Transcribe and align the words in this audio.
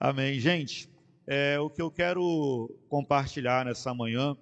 Amém. 0.00 0.38
Gente, 0.38 0.88
é, 1.26 1.58
o 1.58 1.68
que 1.68 1.82
eu 1.82 1.90
quero 1.90 2.68
compartilhar 2.88 3.64
nessa 3.64 3.92
manhã 3.92 4.36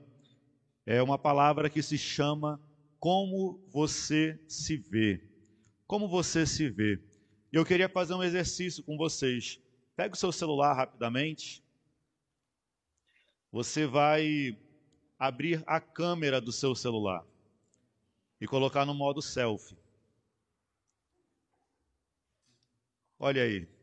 é 0.84 1.02
uma 1.02 1.18
palavra 1.18 1.70
que 1.70 1.82
se 1.82 1.96
chama 1.96 2.60
Como 3.00 3.58
Você 3.72 4.38
Se 4.46 4.76
Vê. 4.76 5.26
Como 5.86 6.08
você 6.08 6.44
se 6.44 6.68
vê. 6.68 7.00
Eu 7.52 7.64
queria 7.64 7.88
fazer 7.88 8.12
um 8.14 8.22
exercício 8.22 8.82
com 8.82 8.96
vocês. 8.96 9.60
Pega 9.94 10.14
o 10.14 10.18
seu 10.18 10.32
celular 10.32 10.74
rapidamente. 10.74 11.62
Você 13.52 13.86
vai 13.86 14.58
abrir 15.18 15.62
a 15.66 15.80
câmera 15.80 16.40
do 16.40 16.52
seu 16.52 16.74
celular 16.74 17.24
e 18.40 18.46
colocar 18.46 18.84
no 18.84 18.94
modo 18.94 19.22
selfie. 19.22 19.78
Olha 23.18 23.42
aí. 23.42 23.75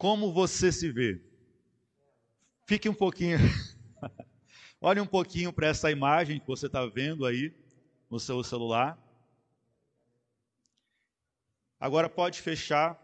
Como 0.00 0.32
você 0.32 0.72
se 0.72 0.90
vê? 0.90 1.20
Fique 2.64 2.88
um 2.88 2.94
pouquinho. 2.94 3.36
Olhe 4.80 4.98
um 4.98 5.06
pouquinho 5.06 5.52
para 5.52 5.66
essa 5.66 5.90
imagem 5.90 6.40
que 6.40 6.46
você 6.46 6.68
está 6.68 6.86
vendo 6.86 7.26
aí 7.26 7.54
no 8.08 8.18
seu 8.18 8.42
celular. 8.42 8.98
Agora 11.78 12.08
pode 12.08 12.40
fechar. 12.40 12.98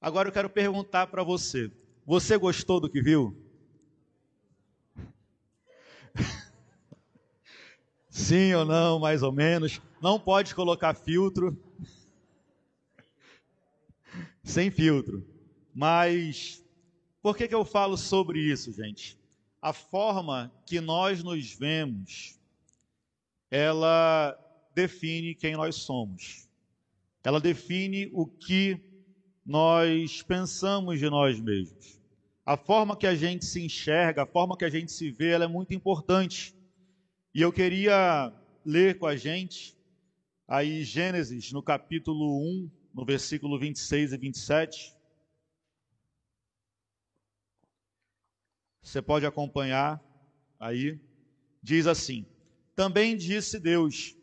Agora 0.00 0.28
eu 0.28 0.32
quero 0.32 0.48
perguntar 0.48 1.08
para 1.08 1.24
você: 1.24 1.72
você 2.06 2.38
gostou 2.38 2.78
do 2.78 2.88
que 2.88 3.02
viu? 3.02 3.36
Sim 8.08 8.54
ou 8.54 8.64
não, 8.64 9.00
mais 9.00 9.24
ou 9.24 9.32
menos. 9.32 9.82
Não 10.00 10.20
pode 10.20 10.54
colocar 10.54 10.94
filtro. 10.94 11.60
Sem 14.44 14.70
filtro. 14.70 15.36
Mas 15.80 16.60
por 17.22 17.36
que, 17.36 17.46
que 17.46 17.54
eu 17.54 17.64
falo 17.64 17.96
sobre 17.96 18.40
isso, 18.40 18.72
gente? 18.72 19.16
A 19.62 19.72
forma 19.72 20.52
que 20.66 20.80
nós 20.80 21.22
nos 21.22 21.54
vemos, 21.54 22.36
ela 23.48 24.36
define 24.74 25.36
quem 25.36 25.54
nós 25.54 25.76
somos. 25.76 26.48
Ela 27.22 27.40
define 27.40 28.10
o 28.12 28.26
que 28.26 28.80
nós 29.46 30.20
pensamos 30.20 30.98
de 30.98 31.08
nós 31.08 31.38
mesmos. 31.38 32.00
A 32.44 32.56
forma 32.56 32.96
que 32.96 33.06
a 33.06 33.14
gente 33.14 33.46
se 33.46 33.64
enxerga, 33.64 34.24
a 34.24 34.26
forma 34.26 34.56
que 34.56 34.64
a 34.64 34.70
gente 34.70 34.90
se 34.90 35.12
vê, 35.12 35.30
ela 35.30 35.44
é 35.44 35.48
muito 35.48 35.74
importante. 35.74 36.56
E 37.32 37.40
eu 37.40 37.52
queria 37.52 38.32
ler 38.64 38.98
com 38.98 39.06
a 39.06 39.14
gente 39.14 39.78
aí 40.48 40.82
Gênesis, 40.82 41.52
no 41.52 41.62
capítulo 41.62 42.42
1, 42.64 42.68
no 42.92 43.04
versículo 43.04 43.56
26 43.60 44.12
e 44.12 44.16
27. 44.16 44.97
Você 48.82 49.02
pode 49.02 49.26
acompanhar 49.26 50.02
aí. 50.58 50.98
Diz 51.62 51.86
assim: 51.86 52.26
Também 52.74 53.16
disse 53.16 53.58
Deus: 53.58 54.16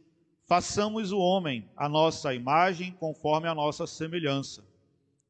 Façamos 0.45 1.11
o 1.11 1.19
homem 1.19 1.69
a 1.75 1.89
nossa 1.89 2.33
imagem, 2.33 2.91
conforme 2.93 3.47
a 3.47 3.55
nossa 3.55 3.85
semelhança. 3.85 4.63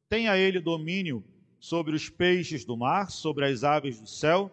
Tenha 0.08 0.36
ele 0.36 0.60
domínio 0.60 1.24
sobre 1.58 1.94
os 1.94 2.08
peixes 2.08 2.64
do 2.64 2.76
mar, 2.76 3.10
sobre 3.10 3.44
as 3.46 3.64
aves 3.64 4.00
do 4.00 4.06
céu, 4.06 4.50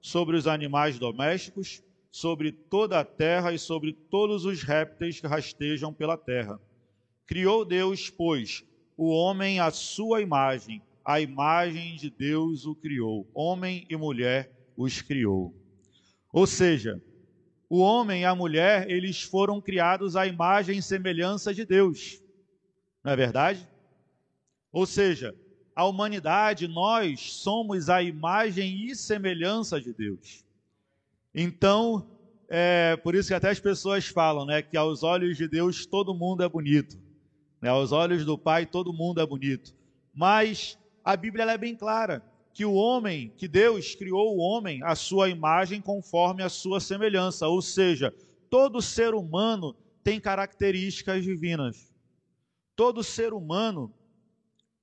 sobre 0.00 0.36
os 0.36 0.46
animais 0.46 0.98
domésticos 0.98 1.82
sobre 2.16 2.50
toda 2.50 2.98
a 2.98 3.04
terra 3.04 3.52
e 3.52 3.58
sobre 3.58 3.92
todos 3.92 4.46
os 4.46 4.62
répteis 4.62 5.20
que 5.20 5.26
rastejam 5.26 5.92
pela 5.92 6.16
terra. 6.16 6.58
Criou 7.26 7.62
Deus, 7.62 8.08
pois, 8.08 8.64
o 8.96 9.10
homem 9.10 9.60
à 9.60 9.70
sua 9.70 10.22
imagem, 10.22 10.80
a 11.06 11.20
imagem 11.20 11.94
de 11.94 12.10
Deus 12.10 12.66
o 12.66 12.74
criou, 12.74 13.30
homem 13.32 13.86
e 13.88 13.96
mulher 13.96 14.50
os 14.76 15.00
criou. 15.00 15.54
Ou 16.32 16.48
seja, 16.48 17.00
o 17.70 17.78
homem 17.78 18.22
e 18.22 18.24
a 18.24 18.34
mulher, 18.34 18.90
eles 18.90 19.22
foram 19.22 19.60
criados 19.60 20.16
à 20.16 20.26
imagem 20.26 20.78
e 20.78 20.82
semelhança 20.82 21.54
de 21.54 21.64
Deus. 21.64 22.20
Não 23.04 23.12
é 23.12 23.16
verdade? 23.16 23.68
Ou 24.72 24.84
seja, 24.84 25.32
a 25.76 25.84
humanidade, 25.84 26.66
nós 26.66 27.34
somos 27.34 27.88
a 27.88 28.02
imagem 28.02 28.86
e 28.86 28.96
semelhança 28.96 29.80
de 29.80 29.92
Deus. 29.92 30.44
Então, 31.32 32.04
é 32.48 32.96
por 32.96 33.14
isso 33.14 33.28
que 33.28 33.34
até 33.34 33.50
as 33.50 33.60
pessoas 33.60 34.08
falam, 34.08 34.44
né, 34.44 34.60
que 34.60 34.76
aos 34.76 35.04
olhos 35.04 35.36
de 35.36 35.46
Deus 35.46 35.86
todo 35.86 36.12
mundo 36.14 36.42
é 36.42 36.48
bonito, 36.48 36.98
né, 37.62 37.68
aos 37.68 37.92
olhos 37.92 38.24
do 38.24 38.36
Pai 38.36 38.66
todo 38.66 38.92
mundo 38.92 39.20
é 39.20 39.26
bonito. 39.26 39.72
Mas 40.12 40.76
a 41.06 41.16
Bíblia 41.16 41.44
é 41.44 41.56
bem 41.56 41.76
clara 41.76 42.20
que 42.52 42.64
o 42.64 42.74
homem, 42.74 43.32
que 43.36 43.46
Deus 43.46 43.94
criou 43.94 44.36
o 44.36 44.40
homem 44.40 44.82
à 44.82 44.96
sua 44.96 45.28
imagem 45.28 45.80
conforme 45.80 46.42
a 46.42 46.48
sua 46.48 46.80
semelhança, 46.80 47.46
ou 47.46 47.62
seja, 47.62 48.12
todo 48.50 48.82
ser 48.82 49.14
humano 49.14 49.76
tem 50.02 50.18
características 50.18 51.22
divinas. 51.22 51.94
Todo 52.74 53.04
ser 53.04 53.32
humano 53.32 53.94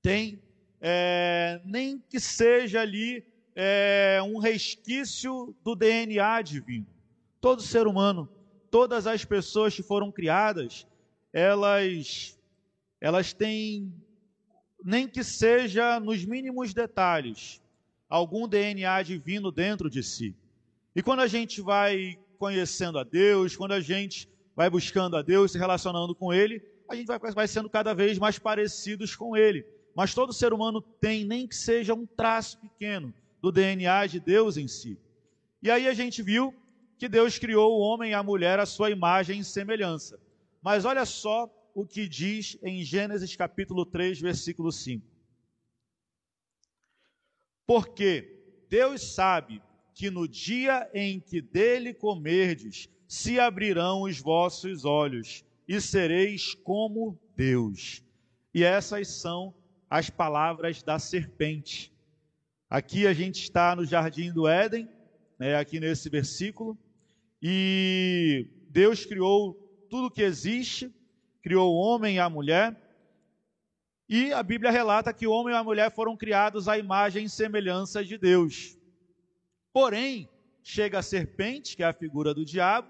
tem, 0.02 0.42
é, 0.80 1.60
nem 1.66 2.02
que 2.10 2.22
seja 2.22 2.80
ali 2.80 3.26
é, 3.54 4.22
um 4.26 4.38
resquício 4.38 5.54
do 5.62 5.76
DNA 5.76 6.42
divino. 6.42 6.88
Todo 7.42 7.62
ser 7.62 7.86
humano, 7.86 8.30
todas 8.72 9.08
as 9.08 9.26
pessoas 9.26 9.76
que 9.76 9.84
foram 9.84 10.10
criadas, 10.10 10.88
elas, 11.34 12.40
elas 13.02 13.34
têm, 13.34 13.94
nem 14.84 15.08
que 15.08 15.24
seja 15.24 16.00
nos 16.00 16.26
mínimos 16.26 16.74
detalhes, 16.74 17.62
algum 18.10 18.48
DNA 18.48 19.02
divino 19.04 19.52
dentro 19.52 19.90
de 19.90 20.04
si. 20.04 20.36
E 20.96 21.02
quando 21.02 21.22
a 21.22 21.28
gente 21.28 21.62
vai 21.62 22.20
conhecendo 22.38 23.00
a 23.00 23.04
Deus, 23.04 23.56
quando 23.56 23.72
a 23.72 23.80
gente 23.80 24.30
vai 24.56 24.70
buscando 24.70 25.16
a 25.16 25.22
Deus, 25.22 25.52
se 25.52 25.58
relacionando 25.58 26.14
com 26.14 26.34
Ele, 26.34 26.62
a 26.90 26.96
gente 26.96 27.08
vai, 27.08 27.20
vai 27.20 27.48
sendo 27.48 27.70
cada 27.70 27.94
vez 27.94 28.20
mais 28.20 28.38
parecidos 28.38 29.16
com 29.16 29.36
Ele. 29.36 29.66
Mas 29.96 30.14
todo 30.14 30.34
ser 30.34 30.54
humano 30.54 30.82
tem, 30.82 31.24
nem 31.24 31.48
que 31.48 31.56
seja 31.56 31.94
um 31.94 32.06
traço 32.06 32.60
pequeno, 32.60 33.14
do 33.42 33.52
DNA 33.52 34.08
de 34.08 34.20
Deus 34.20 34.58
em 34.58 34.68
si. 34.68 34.98
E 35.62 35.72
aí 35.72 35.88
a 35.88 35.94
gente 35.94 36.22
viu 36.22 36.54
que 36.98 37.08
Deus 37.08 37.38
criou 37.40 37.78
o 37.78 37.82
homem 37.82 38.12
e 38.12 38.14
a 38.14 38.24
mulher 38.24 38.60
à 38.60 38.66
sua 38.66 38.90
imagem 38.90 39.40
e 39.40 39.44
semelhança. 39.44 40.20
Mas 40.62 40.86
olha 40.86 41.06
só 41.06 41.50
o 41.74 41.86
que 41.86 42.08
diz 42.08 42.58
em 42.62 42.84
Gênesis 42.84 43.36
capítulo 43.36 43.86
3, 43.86 44.20
versículo 44.20 44.72
5. 44.72 45.06
Porque 47.66 48.66
Deus 48.70 49.14
sabe 49.14 49.62
que 49.94 50.10
no 50.10 50.28
dia 50.28 50.90
em 50.94 51.20
que 51.20 51.42
dele 51.42 51.94
comerdes, 51.94 52.90
se 53.08 53.40
abrirão 53.40 54.04
os 54.04 54.20
vossos 54.20 54.86
olhos 54.86 55.46
e 55.68 55.80
sereis 55.80 56.56
como 56.56 57.20
Deus. 57.36 58.04
E 58.54 58.64
essas 58.64 59.08
são 59.08 59.54
as 59.90 60.10
palavras 60.10 60.82
da 60.82 60.98
serpente. 60.98 61.94
Aqui 62.70 63.06
a 63.06 63.14
gente 63.14 63.44
está 63.44 63.76
no 63.76 63.86
jardim 63.86 64.32
do 64.34 64.48
Éden, 64.48 64.90
né, 65.38 65.56
aqui 65.56 65.80
nesse 65.80 66.10
versículo, 66.10 66.78
e 67.42 68.48
Deus 68.70 69.06
criou 69.06 69.54
tudo 69.90 70.10
que 70.10 70.24
existe, 70.24 70.92
criou 71.44 71.72
o 71.72 71.78
homem 71.78 72.16
e 72.16 72.20
a 72.20 72.28
mulher, 72.28 72.76
e 74.10 74.34
a 74.34 74.42
Bíblia 74.42 74.72
relata 74.72 75.14
que 75.14 75.28
o 75.28 75.32
homem 75.32 75.54
e 75.54 75.58
a 75.58 75.64
mulher 75.64 75.94
foram 75.94 76.18
criados 76.18 76.68
à 76.68 76.78
imagem 76.78 77.26
e 77.26 77.30
semelhança 77.30 78.04
de 78.04 78.18
Deus. 78.18 78.78
Porém, 79.72 80.28
chega 80.64 81.00
a 81.00 81.04
serpente, 81.04 81.76
que 81.76 81.84
é 81.84 81.86
a 81.86 81.94
figura 81.94 82.34
do 82.34 82.44
diabo, 82.44 82.88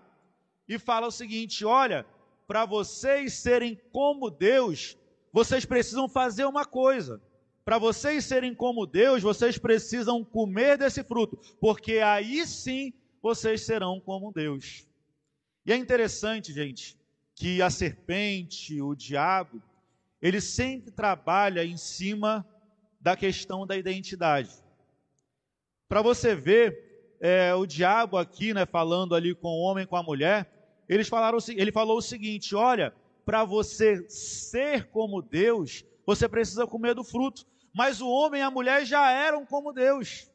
e 0.68 0.80
fala 0.80 1.08
o 1.08 1.12
seguinte: 1.12 1.66
olha, 1.66 2.06
para 2.48 2.66
vocês 2.66 3.34
serem 3.34 3.78
como 3.92 4.30
Deus, 4.30 4.98
vocês 5.32 5.66
precisam 5.66 6.08
fazer 6.08 6.46
uma 6.46 6.64
coisa 6.64 7.22
para 7.66 7.78
vocês 7.78 8.26
serem 8.26 8.54
como 8.54 8.86
Deus, 8.86 9.24
vocês 9.24 9.58
precisam 9.58 10.24
comer 10.24 10.78
desse 10.78 11.04
fruto, 11.04 11.38
porque 11.60 12.00
aí 12.00 12.46
sim 12.46 12.94
vocês 13.22 13.62
serão 13.62 14.02
como 14.02 14.34
Deus. 14.34 14.86
E 15.66 15.72
é 15.72 15.78
interessante, 15.78 16.52
gente, 16.52 16.98
que 17.44 17.62
a 17.62 17.70
serpente, 17.70 18.82
o 18.82 18.96
diabo, 18.96 19.62
ele 20.22 20.40
sempre 20.40 20.90
trabalha 20.92 21.66
em 21.66 21.76
cima 21.76 22.48
da 23.02 23.18
questão 23.18 23.68
da 23.68 23.76
identidade. 23.76 24.50
Para 25.90 26.02
você 26.02 26.34
ver, 26.34 27.18
é, 27.20 27.54
o 27.54 27.66
diabo 27.66 28.16
aqui, 28.16 28.54
né, 28.54 28.66
falando 28.66 29.14
ali 29.14 29.36
com 29.36 29.50
o 29.50 29.60
homem, 29.60 29.86
com 29.86 29.98
a 29.98 30.02
mulher, 30.02 30.50
eles 30.88 31.10
falaram, 31.10 31.38
ele 31.50 31.70
falou 31.70 31.98
o 31.98 32.02
seguinte: 32.02 32.56
olha, 32.56 32.94
para 33.26 33.44
você 33.44 34.08
ser 34.08 34.86
como 34.86 35.22
Deus, 35.22 35.84
você 36.06 36.30
precisa 36.30 36.66
comer 36.66 36.96
do 36.96 37.04
fruto 37.04 37.46
mas 37.74 38.00
o 38.00 38.08
homem 38.08 38.40
e 38.40 38.44
a 38.44 38.52
mulher 38.52 38.86
já 38.86 39.12
eram 39.12 39.46
como 39.46 39.74
Deus. 39.74 40.30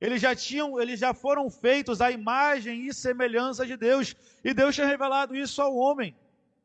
Eles 0.00 0.20
já 0.20 0.34
tinham, 0.34 0.80
eles 0.80 1.00
já 1.00 1.12
foram 1.12 1.50
feitos 1.50 2.00
à 2.00 2.10
imagem 2.10 2.86
e 2.86 2.94
semelhança 2.94 3.66
de 3.66 3.76
Deus, 3.76 4.14
e 4.44 4.54
Deus 4.54 4.74
tinha 4.74 4.86
revelado 4.86 5.34
isso 5.34 5.60
ao 5.60 5.74
homem. 5.74 6.14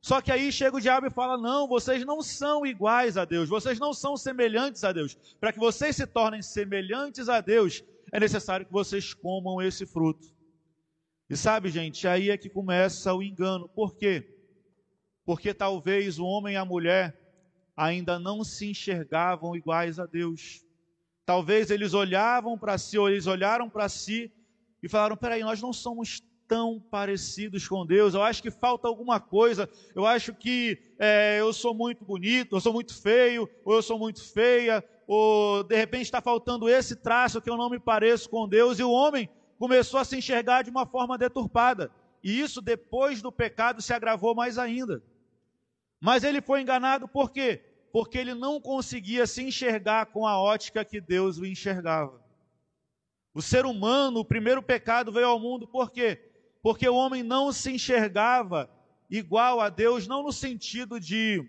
Só 0.01 0.21
que 0.21 0.31
aí 0.31 0.51
chega 0.51 0.75
o 0.75 0.81
diabo 0.81 1.07
e 1.07 1.09
fala: 1.09 1.37
não, 1.37 1.67
vocês 1.67 2.05
não 2.05 2.21
são 2.21 2.65
iguais 2.65 3.17
a 3.17 3.25
Deus, 3.25 3.49
vocês 3.49 3.79
não 3.79 3.93
são 3.93 4.17
semelhantes 4.17 4.83
a 4.83 4.91
Deus. 4.91 5.15
Para 5.39 5.53
que 5.53 5.59
vocês 5.59 5.95
se 5.95 6.05
tornem 6.05 6.41
semelhantes 6.41 7.29
a 7.29 7.39
Deus, 7.39 7.83
é 8.11 8.19
necessário 8.19 8.65
que 8.65 8.71
vocês 8.71 9.13
comam 9.13 9.61
esse 9.61 9.85
fruto. 9.85 10.27
E 11.29 11.37
sabe, 11.37 11.69
gente, 11.69 12.07
aí 12.07 12.29
é 12.29 12.37
que 12.37 12.49
começa 12.49 13.13
o 13.13 13.23
engano. 13.23 13.67
Por 13.69 13.95
quê? 13.95 14.29
Porque 15.25 15.53
talvez 15.53 16.19
o 16.19 16.25
homem 16.25 16.55
e 16.55 16.57
a 16.57 16.65
mulher 16.65 17.17
ainda 17.75 18.19
não 18.19 18.43
se 18.43 18.69
enxergavam 18.69 19.55
iguais 19.55 19.99
a 19.99 20.05
Deus. 20.05 20.63
Talvez 21.25 21.71
eles 21.71 21.93
olhavam 21.93 22.57
para 22.57 22.77
si, 22.77 22.97
ou 22.97 23.09
eles 23.09 23.27
olharam 23.27 23.69
para 23.69 23.87
si 23.87 24.31
e 24.81 24.89
falaram: 24.89 25.15
peraí, 25.15 25.41
nós 25.41 25.61
não 25.61 25.71
somos 25.71 26.21
tão 26.47 26.79
parecidos 26.79 27.67
com 27.67 27.85
Deus, 27.85 28.13
eu 28.13 28.21
acho 28.21 28.41
que 28.41 28.51
falta 28.51 28.87
alguma 28.87 29.19
coisa, 29.19 29.69
eu 29.95 30.05
acho 30.05 30.33
que 30.33 30.77
é, 30.99 31.39
eu 31.39 31.53
sou 31.53 31.73
muito 31.73 32.03
bonito, 32.03 32.55
eu 32.55 32.59
sou 32.59 32.73
muito 32.73 32.93
feio, 33.01 33.49
ou 33.63 33.75
eu 33.75 33.81
sou 33.81 33.97
muito 33.97 34.21
feia, 34.21 34.83
ou 35.07 35.63
de 35.63 35.75
repente 35.75 36.03
está 36.03 36.21
faltando 36.21 36.69
esse 36.69 36.95
traço 36.95 37.41
que 37.41 37.49
eu 37.49 37.57
não 37.57 37.69
me 37.69 37.79
pareço 37.79 38.29
com 38.29 38.47
Deus, 38.47 38.77
e 38.77 38.83
o 38.83 38.91
homem 38.91 39.29
começou 39.57 39.99
a 39.99 40.05
se 40.05 40.17
enxergar 40.17 40.63
de 40.63 40.69
uma 40.69 40.85
forma 40.85 41.17
deturpada, 41.17 41.89
e 42.21 42.39
isso 42.39 42.61
depois 42.61 43.21
do 43.21 43.31
pecado 43.31 43.81
se 43.81 43.93
agravou 43.93 44.35
mais 44.35 44.57
ainda. 44.57 45.01
Mas 45.99 46.23
ele 46.23 46.41
foi 46.41 46.61
enganado 46.61 47.07
por 47.07 47.31
quê? 47.31 47.63
Porque 47.93 48.17
ele 48.17 48.33
não 48.33 48.59
conseguia 48.59 49.25
se 49.25 49.41
enxergar 49.41 50.07
com 50.07 50.27
a 50.27 50.37
ótica 50.37 50.83
que 50.83 50.99
Deus 50.99 51.37
o 51.37 51.45
enxergava. 51.45 52.21
O 53.33 53.41
ser 53.41 53.65
humano, 53.65 54.19
o 54.19 54.25
primeiro 54.25 54.61
pecado 54.61 55.13
veio 55.13 55.27
ao 55.27 55.39
mundo 55.39 55.65
por 55.65 55.89
quê? 55.89 56.33
porque 56.63 56.87
o 56.87 56.95
homem 56.95 57.21
não 57.21 57.51
se 57.51 57.73
enxergava 57.73 58.69
igual 59.09 59.59
a 59.59 59.67
Deus, 59.67 60.07
não 60.07 60.23
no 60.23 60.31
sentido 60.31 60.97
de 60.97 61.45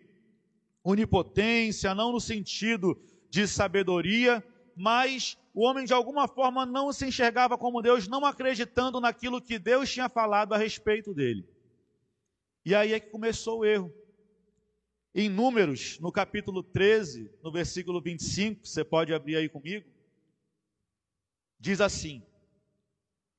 onipotência, 0.82 1.94
não 1.94 2.10
no 2.10 2.20
sentido 2.20 3.00
de 3.30 3.46
sabedoria, 3.46 4.44
mas 4.76 5.38
o 5.54 5.62
homem 5.62 5.84
de 5.84 5.94
alguma 5.94 6.26
forma 6.26 6.66
não 6.66 6.92
se 6.92 7.06
enxergava 7.06 7.56
como 7.56 7.80
Deus, 7.80 8.08
não 8.08 8.26
acreditando 8.26 9.00
naquilo 9.00 9.40
que 9.40 9.56
Deus 9.56 9.90
tinha 9.90 10.08
falado 10.08 10.52
a 10.52 10.58
respeito 10.58 11.14
dele. 11.14 11.48
E 12.66 12.74
aí 12.74 12.92
é 12.92 12.98
que 12.98 13.10
começou 13.10 13.60
o 13.60 13.64
erro. 13.64 13.94
Em 15.16 15.28
Números, 15.28 16.00
no 16.00 16.10
capítulo 16.10 16.60
13, 16.60 17.30
no 17.40 17.52
versículo 17.52 18.00
25, 18.00 18.66
você 18.66 18.82
pode 18.82 19.14
abrir 19.14 19.36
aí 19.36 19.48
comigo, 19.48 19.88
diz 21.60 21.80
assim: 21.80 22.20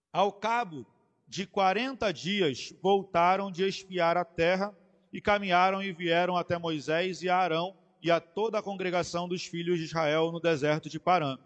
Ao 0.09 0.31
cabo 0.31 0.85
de 1.27 1.45
quarenta 1.45 2.13
dias 2.13 2.73
voltaram 2.81 3.51
de 3.51 3.67
espiar 3.67 4.15
a 4.15 4.23
terra 4.23 4.73
e 5.11 5.19
caminharam 5.19 5.83
e 5.83 5.91
vieram 5.91 6.37
até 6.37 6.57
Moisés 6.57 7.21
e 7.21 7.27
Arão 7.27 7.75
e 8.01 8.09
a 8.09 8.21
toda 8.21 8.59
a 8.59 8.63
congregação 8.63 9.27
dos 9.27 9.45
filhos 9.45 9.77
de 9.77 9.83
Israel 9.83 10.31
no 10.31 10.39
deserto 10.39 10.89
de 10.89 10.97
Parã. 10.97 11.37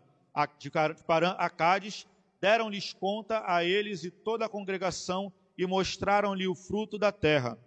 De 0.60 0.70
Parã 1.08 1.31
a 1.40 1.50
Cádiz, 1.50 2.06
deram-lhes 2.40 2.94
conta 2.94 3.44
a 3.48 3.64
eles 3.64 4.04
e 4.04 4.12
toda 4.12 4.46
a 4.46 4.50
congregação 4.50 5.34
e 5.58 5.66
mostraram-lhe 5.66 6.48
o 6.48 6.54
fruto 6.54 7.00
da 7.00 7.12
terra. 7.12 7.58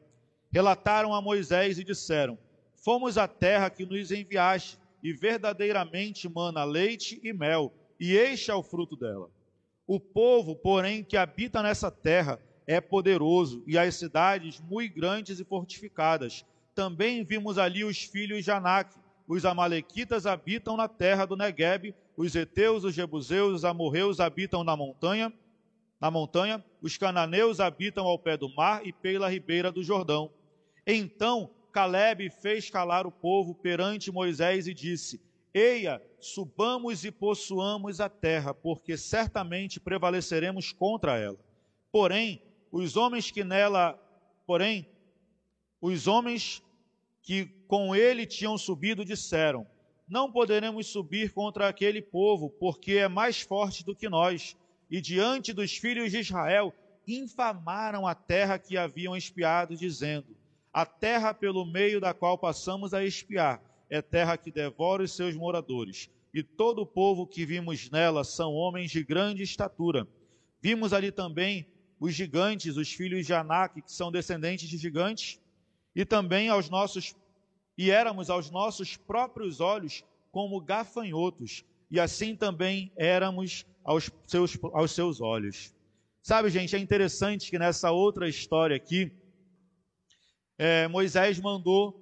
Relataram 0.53 1.13
a 1.13 1.21
Moisés 1.21 1.77
e 1.77 1.83
disseram: 1.83 2.39
Fomos 2.85 3.17
à 3.17 3.29
terra 3.29 3.71
que 3.71 3.87
nos 3.87 4.11
enviaste, 4.11 4.77
e 5.03 5.13
verdadeiramente 5.13 6.29
mana 6.29 6.65
leite 6.65 7.21
e 7.23 7.33
mel, 7.33 7.73
e 7.99 8.13
este 8.13 8.51
é 8.51 8.55
o 8.55 8.63
fruto 8.63 8.97
dela. 8.97 9.31
O 9.87 9.99
povo, 9.99 10.55
porém, 10.57 11.03
que 11.03 11.17
habita 11.17 11.63
nessa 11.63 11.91
terra 11.91 12.41
é 12.67 12.81
poderoso, 12.81 13.63
e 13.67 13.79
as 13.79 13.95
cidades 13.95 14.61
muito 14.61 14.95
grandes 14.95 15.39
e 15.39 15.45
fortificadas. 15.45 16.45
Também 16.75 17.25
vimos 17.25 17.57
ali 17.59 17.85
os 17.85 18.03
filhos 18.03 18.45
de 18.45 18.51
Anak. 18.51 18.95
Os 19.29 19.45
amalequitas 19.45 20.27
habitam 20.27 20.77
na 20.77 20.89
terra 20.89 21.25
do 21.25 21.37
Negueb, 21.37 21.95
os 22.17 22.35
heteus, 22.35 22.85
os 22.85 22.95
jebuseus, 22.95 23.55
os 23.55 23.65
amorreus 23.65 24.19
habitam 24.21 24.65
na 24.65 24.77
montanha, 24.77 25.33
na 26.01 26.11
montanha, 26.11 26.65
os 26.81 26.97
cananeus 26.97 27.61
habitam 27.61 28.07
ao 28.07 28.19
pé 28.19 28.37
do 28.37 28.53
mar 28.55 28.85
e 28.85 28.93
pela 28.93 29.31
ribeira 29.31 29.71
do 29.71 29.83
Jordão. 29.83 30.31
Então 30.85 31.51
Caleb 31.73 32.29
fez 32.31 32.69
calar 32.69 33.07
o 33.07 33.11
povo 33.11 33.55
perante 33.55 34.13
Moisés 34.13 34.67
e 34.67 34.75
disse: 34.75 35.21
Eia, 35.55 36.03
subamos 36.21 37.05
e 37.05 37.11
possuamos 37.11 38.01
a 38.01 38.09
terra, 38.09 38.53
porque 38.53 38.97
certamente 38.97 39.81
prevaleceremos 39.81 40.71
contra 40.71 41.19
ela. 41.19 41.39
Porém, 41.91 42.43
os 42.71 42.97
homens 42.97 43.31
que 43.31 43.43
nela, 43.43 43.99
porém, 44.47 44.87
os 45.81 46.07
homens 46.07 46.63
que 47.23 47.47
com 47.67 47.95
ele 47.97 48.27
tinham 48.27 48.57
subido 48.59 49.05
disseram: 49.05 49.67
Não 50.07 50.31
poderemos 50.31 50.87
subir 50.87 51.33
contra 51.33 51.69
aquele 51.69 52.03
povo, 52.03 52.51
porque 52.51 52.93
é 52.93 53.09
mais 53.09 53.41
forte 53.41 53.85
do 53.85 53.97
que 53.97 54.09
nós. 54.09 54.57
E 54.91 55.01
diante 55.01 55.55
dos 55.55 55.75
filhos 55.77 56.11
de 56.11 56.19
Israel, 56.19 56.75
infamaram 57.07 58.07
a 58.07 58.15
terra 58.15 58.59
que 58.59 58.77
haviam 58.77 59.17
espiado, 59.17 59.75
dizendo: 59.75 60.37
A 60.73 60.87
terra 60.87 61.35
pelo 61.35 61.67
meio 61.67 62.01
da 62.01 62.15
qual 62.15 62.39
passamos 62.39 62.95
a 62.95 63.05
espiar 63.05 63.63
é 63.91 64.01
terra 64.01 64.39
que 64.39 64.51
devora 64.51 65.03
os 65.03 65.13
seus 65.13 65.37
moradores, 65.37 66.09
e 66.33 66.43
todo 66.43 66.81
o 66.81 66.87
povo 66.87 67.27
que 67.27 67.45
vimos 67.45 67.91
nela 67.91 68.25
são 68.25 68.55
homens 68.55 68.91
de 68.91 69.05
grande 69.05 69.43
estatura. 69.43 70.09
Vimos 70.63 70.95
ali 70.95 71.13
também 71.13 71.67
os 72.01 72.15
gigantes, 72.15 72.79
os 72.79 72.91
filhos 72.91 73.27
de 73.27 73.35
Anak, 73.35 73.83
que 73.83 73.93
são 73.93 74.11
descendentes 74.11 74.69
de 74.69 74.79
gigantes, 74.79 75.39
e 75.95 76.07
também 76.07 76.49
aos 76.49 76.71
nossos 76.71 77.15
e 77.77 77.91
éramos 77.91 78.31
aos 78.31 78.51
nossos 78.51 78.97
próprios 78.97 79.61
olhos 79.61 80.05
como 80.31 80.61
gafanhotos, 80.61 81.65
e 81.91 82.01
assim 82.01 82.35
também 82.35 82.91
éramos 82.97 83.67
aos 83.85 84.11
seus, 84.27 84.59
aos 84.73 84.93
seus 84.93 85.21
olhos. 85.21 85.75
Sabe, 86.23 86.49
gente, 86.49 86.77
é 86.77 86.79
interessante 86.79 87.51
que 87.51 87.59
nessa 87.59 87.91
outra 87.91 88.29
história 88.29 88.77
aqui, 88.77 89.13
é, 90.59 90.87
Moisés 90.89 91.41
mandou 91.41 91.99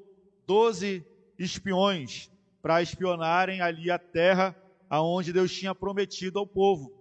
doze 0.47 1.05
espiões 1.38 2.31
para 2.61 2.82
espionarem 2.82 3.61
ali 3.61 3.91
a 3.91 3.99
terra 3.99 4.55
aonde 4.88 5.32
Deus 5.32 5.52
tinha 5.55 5.75
prometido 5.75 6.38
ao 6.38 6.47
povo. 6.47 6.93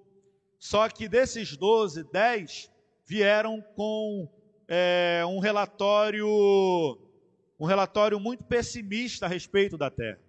Só 0.59 0.87
que 0.89 1.07
desses 1.07 1.57
doze, 1.57 2.03
dez 2.11 2.71
vieram 3.05 3.61
com 3.75 4.29
é, 4.67 5.23
um 5.27 5.39
relatório, 5.39 6.27
um 7.59 7.65
relatório 7.65 8.19
muito 8.19 8.43
pessimista 8.43 9.25
a 9.25 9.29
respeito 9.29 9.77
da 9.77 9.89
terra. 9.89 10.19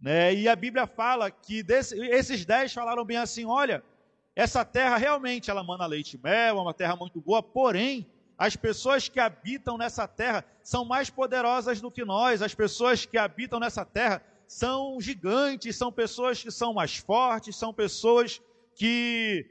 Né? 0.00 0.34
E 0.34 0.48
a 0.48 0.56
Bíblia 0.56 0.86
fala 0.86 1.30
que 1.30 1.62
desse, 1.62 1.96
esses 2.06 2.44
dez 2.44 2.72
falaram 2.72 3.04
bem 3.04 3.18
assim: 3.18 3.44
olha, 3.44 3.84
essa 4.34 4.64
terra 4.64 4.96
realmente 4.96 5.48
ela 5.48 5.62
manda 5.62 5.86
leite 5.86 6.16
e 6.16 6.20
mel, 6.20 6.58
é 6.58 6.60
uma 6.60 6.74
terra 6.74 6.96
muito 6.96 7.20
boa, 7.20 7.40
porém 7.40 8.10
as 8.42 8.56
pessoas 8.56 9.08
que 9.08 9.20
habitam 9.20 9.78
nessa 9.78 10.08
terra 10.08 10.44
são 10.64 10.84
mais 10.84 11.08
poderosas 11.08 11.80
do 11.80 11.92
que 11.92 12.04
nós. 12.04 12.42
As 12.42 12.52
pessoas 12.52 13.06
que 13.06 13.16
habitam 13.16 13.60
nessa 13.60 13.84
terra 13.84 14.20
são 14.48 15.00
gigantes, 15.00 15.76
são 15.76 15.92
pessoas 15.92 16.42
que 16.42 16.50
são 16.50 16.74
mais 16.74 16.96
fortes, 16.96 17.54
são 17.54 17.72
pessoas 17.72 18.42
que, 18.74 19.48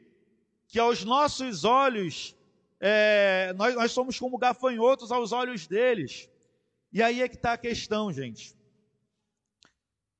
que 0.67 0.77
aos 0.77 1.05
nossos 1.05 1.63
olhos, 1.63 2.35
é, 2.81 3.53
nós, 3.55 3.75
nós 3.75 3.91
somos 3.93 4.19
como 4.19 4.37
gafanhotos 4.37 5.09
aos 5.09 5.31
olhos 5.31 5.65
deles. 5.65 6.29
E 6.91 7.01
aí 7.01 7.21
é 7.21 7.29
que 7.29 7.35
está 7.35 7.53
a 7.53 7.57
questão, 7.57 8.11
gente. 8.11 8.53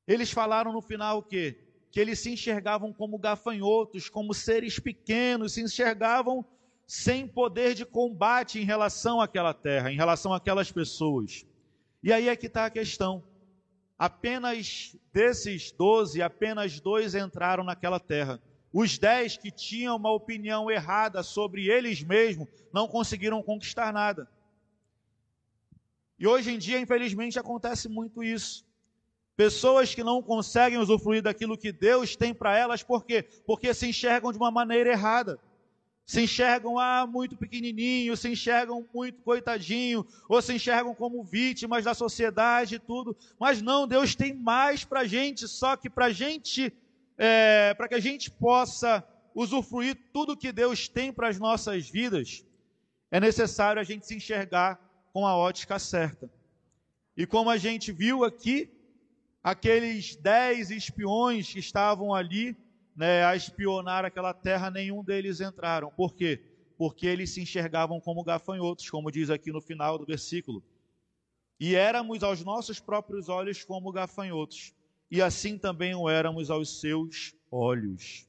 Eles 0.07 0.31
falaram 0.31 0.71
no 0.71 0.81
final 0.81 1.17
o 1.17 1.23
quê? 1.23 1.61
Que 1.91 1.99
eles 1.99 2.19
se 2.19 2.31
enxergavam 2.31 2.93
como 2.93 3.19
gafanhotos, 3.19 4.07
como 4.07 4.33
seres 4.33 4.79
pequenos, 4.79 5.55
se 5.55 5.61
enxergavam 5.61 6.45
sem 6.91 7.25
poder 7.25 7.74
de 7.74 7.86
combate 7.86 8.60
em 8.60 8.65
relação 8.65 9.21
àquela 9.21 9.53
terra, 9.53 9.89
em 9.89 9.95
relação 9.95 10.33
àquelas 10.33 10.74
pessoas. 10.74 11.45
E 12.03 12.12
aí 12.12 12.27
é 12.27 12.36
que 12.36 12.48
está 12.48 12.65
a 12.65 12.69
questão. 12.69 13.24
Apenas 13.98 14.93
desses 15.13 15.71
doze, 15.71 16.21
apenas 16.21 16.81
dois 16.81 17.15
entraram 17.15 17.63
naquela 17.63 17.98
terra. 17.98 18.41
Os 18.74 18.98
dez 18.98 19.38
que 19.38 19.50
tinham 19.50 19.95
uma 19.95 20.12
opinião 20.12 20.69
errada 20.69 21.24
sobre 21.24 21.65
eles 21.69 22.03
mesmos 22.03 22.50
não 22.74 22.89
conseguiram 22.89 23.41
conquistar 23.41 23.93
nada. 23.93 24.29
E 26.19 26.27
hoje 26.27 26.51
em 26.51 26.57
dia, 26.57 26.77
infelizmente, 26.77 27.39
acontece 27.39 27.88
muito 27.88 28.21
isso. 28.21 28.65
Pessoas 29.38 29.95
que 29.95 30.03
não 30.03 30.21
conseguem 30.21 30.77
usufruir 30.77 31.24
daquilo 31.24 31.57
que 31.57 31.71
Deus 31.71 32.17
tem 32.17 32.33
para 32.33 32.57
elas, 32.57 32.83
por 32.83 33.05
quê? 33.05 33.24
Porque 33.45 33.74
se 33.74 33.88
enxergam 33.88 34.33
de 34.33 34.38
uma 34.38 34.51
maneira 34.51 34.89
errada 34.89 35.39
se 36.11 36.23
enxergam 36.23 36.77
ah, 36.77 37.07
muito 37.07 37.37
pequenininho, 37.37 38.17
se 38.17 38.27
enxergam 38.27 38.85
muito 38.93 39.21
coitadinho, 39.21 40.05
ou 40.27 40.41
se 40.41 40.53
enxergam 40.53 40.93
como 40.93 41.23
vítimas 41.23 41.85
da 41.85 41.93
sociedade 41.93 42.75
e 42.75 42.79
tudo. 42.79 43.15
Mas 43.39 43.61
não, 43.61 43.87
Deus 43.87 44.13
tem 44.13 44.33
mais 44.33 44.83
para 44.83 44.99
a 44.99 45.07
gente, 45.07 45.47
só 45.47 45.77
que 45.77 45.89
para 45.89 46.11
gente, 46.11 46.73
é, 47.17 47.73
para 47.75 47.87
que 47.87 47.95
a 47.95 47.99
gente 48.01 48.29
possa 48.29 49.01
usufruir 49.33 49.97
tudo 50.11 50.35
que 50.35 50.51
Deus 50.51 50.89
tem 50.89 51.13
para 51.13 51.29
as 51.29 51.39
nossas 51.39 51.89
vidas, 51.89 52.45
é 53.09 53.17
necessário 53.17 53.81
a 53.81 53.85
gente 53.85 54.05
se 54.05 54.13
enxergar 54.13 54.81
com 55.13 55.25
a 55.25 55.37
ótica 55.37 55.79
certa. 55.79 56.29
E 57.15 57.25
como 57.25 57.49
a 57.49 57.55
gente 57.55 57.89
viu 57.93 58.25
aqui, 58.25 58.69
aqueles 59.41 60.17
dez 60.17 60.71
espiões 60.71 61.53
que 61.53 61.59
estavam 61.59 62.13
ali 62.13 62.53
né, 62.95 63.24
a 63.25 63.36
espionar 63.36 64.05
aquela 64.05 64.33
terra, 64.33 64.69
nenhum 64.69 65.03
deles 65.03 65.41
entraram. 65.41 65.91
Por 65.91 66.13
quê? 66.15 66.43
Porque 66.77 67.05
eles 67.05 67.31
se 67.31 67.41
enxergavam 67.41 68.00
como 68.00 68.24
gafanhotos, 68.24 68.89
como 68.89 69.12
diz 69.12 69.29
aqui 69.29 69.51
no 69.51 69.62
final 69.62 69.98
do 69.98 70.05
versículo. 70.05 70.63
E 71.60 71.75
éramos 71.75 72.24
aos 72.24 72.43
nossos 72.43 72.79
próprios 72.79 73.29
olhos 73.29 73.63
como 73.63 73.91
gafanhotos, 73.91 74.74
e 75.10 75.21
assim 75.21 75.57
também 75.57 75.93
o 75.93 76.10
éramos 76.10 76.50
aos 76.50 76.79
seus 76.79 77.36
olhos. 77.51 78.27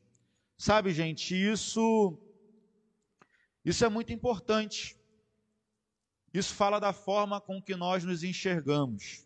Sabe, 0.58 0.92
gente, 0.92 1.34
isso 1.34 2.18
isso 3.64 3.84
é 3.84 3.88
muito 3.88 4.12
importante. 4.12 4.96
Isso 6.34 6.54
fala 6.54 6.80
da 6.80 6.92
forma 6.92 7.40
com 7.40 7.62
que 7.62 7.76
nós 7.76 8.04
nos 8.04 8.24
enxergamos. 8.24 9.24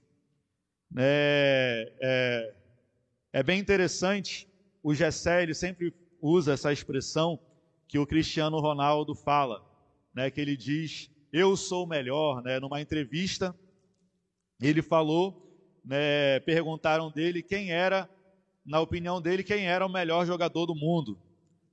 É, 0.97 1.93
é, 2.01 2.55
é 3.33 3.43
bem 3.43 3.59
interessante, 3.59 4.49
o 4.87 4.95
Gessé 4.95 5.53
sempre 5.53 5.93
usa 6.23 6.53
essa 6.53 6.73
expressão 6.73 7.41
que 7.89 7.99
o 7.99 8.07
Cristiano 8.07 8.61
Ronaldo 8.61 9.17
fala, 9.17 9.61
né, 10.15 10.31
que 10.31 10.41
ele 10.41 10.57
diz, 10.57 11.11
eu 11.33 11.57
sou 11.57 11.89
melhor, 11.89 12.41
né, 12.41 12.61
numa 12.61 12.81
entrevista, 12.81 13.53
ele 14.61 14.83
falou, 14.83 15.77
né, 15.85 16.39
perguntaram 16.39 17.11
dele 17.11 17.43
quem 17.43 17.73
era, 17.73 18.09
na 18.65 18.81
opinião 18.81 19.21
dele, 19.21 19.43
quem 19.43 19.67
era 19.67 19.85
o 19.85 19.93
melhor 19.93 20.25
jogador 20.25 20.67
do 20.67 20.75
mundo, 20.77 21.19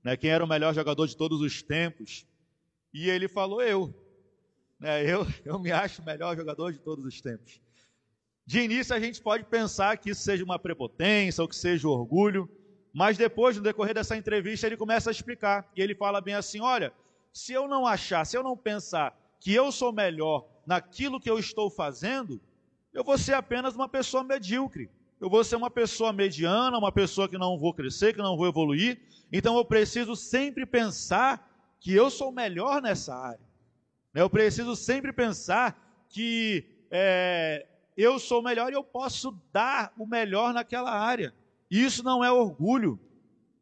né, 0.04 0.18
quem 0.18 0.32
era 0.32 0.44
o 0.44 0.50
melhor 0.50 0.74
jogador 0.74 1.06
de 1.06 1.16
todos 1.16 1.40
os 1.40 1.62
tempos, 1.62 2.26
e 2.92 3.12
ele 3.12 3.28
falou 3.28 3.62
eu, 3.62 3.94
né, 4.80 5.04
eu, 5.06 5.24
eu 5.46 5.60
me 5.60 5.72
acho 5.72 6.02
o 6.02 6.06
melhor 6.06 6.36
jogador 6.36 6.74
de 6.74 6.80
todos 6.80 7.06
os 7.06 7.22
tempos. 7.22 7.62
De 8.44 8.60
início 8.60 8.96
a 8.96 9.00
gente 9.00 9.22
pode 9.22 9.44
pensar 9.44 9.98
que 9.98 10.10
isso 10.10 10.24
seja 10.24 10.44
uma 10.44 10.58
prepotência 10.58 11.44
ou 11.44 11.48
que 11.48 11.56
seja 11.56 11.88
orgulho, 11.88 12.50
mas 12.94 13.18
depois, 13.18 13.58
no 13.58 13.64
decorrer 13.64 13.96
dessa 13.96 14.16
entrevista, 14.16 14.68
ele 14.68 14.78
começa 14.78 15.10
a 15.10 15.12
explicar. 15.12 15.68
E 15.76 15.82
ele 15.82 15.96
fala 15.96 16.22
bem 16.22 16.36
assim: 16.36 16.62
olha, 16.62 16.94
se 17.34 17.52
eu 17.52 17.68
não 17.68 17.88
achar, 17.88 18.24
se 18.26 18.38
eu 18.38 18.44
não 18.44 18.56
pensar 18.56 19.18
que 19.40 19.52
eu 19.52 19.72
sou 19.72 19.92
melhor 19.92 20.46
naquilo 20.66 21.20
que 21.20 21.30
eu 21.30 21.40
estou 21.40 21.70
fazendo, 21.72 22.40
eu 22.94 23.04
vou 23.04 23.18
ser 23.18 23.34
apenas 23.34 23.74
uma 23.74 23.90
pessoa 23.90 24.24
medíocre. 24.24 24.90
Eu 25.20 25.30
vou 25.30 25.44
ser 25.44 25.56
uma 25.56 25.72
pessoa 25.72 26.14
mediana, 26.14 26.78
uma 26.78 26.92
pessoa 26.92 27.28
que 27.28 27.38
não 27.38 27.58
vou 27.58 27.74
crescer, 27.74 28.14
que 28.14 28.20
não 28.20 28.38
vou 28.38 28.48
evoluir. 28.48 29.00
Então 29.32 29.58
eu 29.58 29.66
preciso 29.66 30.16
sempre 30.16 30.66
pensar 30.66 31.50
que 31.80 31.94
eu 31.94 32.10
sou 32.10 32.32
melhor 32.32 32.82
nessa 32.82 33.16
área. 33.16 33.54
Eu 34.14 34.30
preciso 34.30 34.76
sempre 34.76 35.12
pensar 35.12 36.06
que 36.10 36.64
é, 36.92 37.66
eu 37.98 38.20
sou 38.20 38.44
melhor 38.44 38.72
e 38.72 38.76
eu 38.76 38.84
posso 38.84 39.36
dar 39.52 39.92
o 39.98 40.06
melhor 40.06 40.54
naquela 40.54 40.92
área. 40.92 41.34
Isso 41.74 42.04
não 42.04 42.24
é 42.24 42.32
orgulho. 42.32 43.00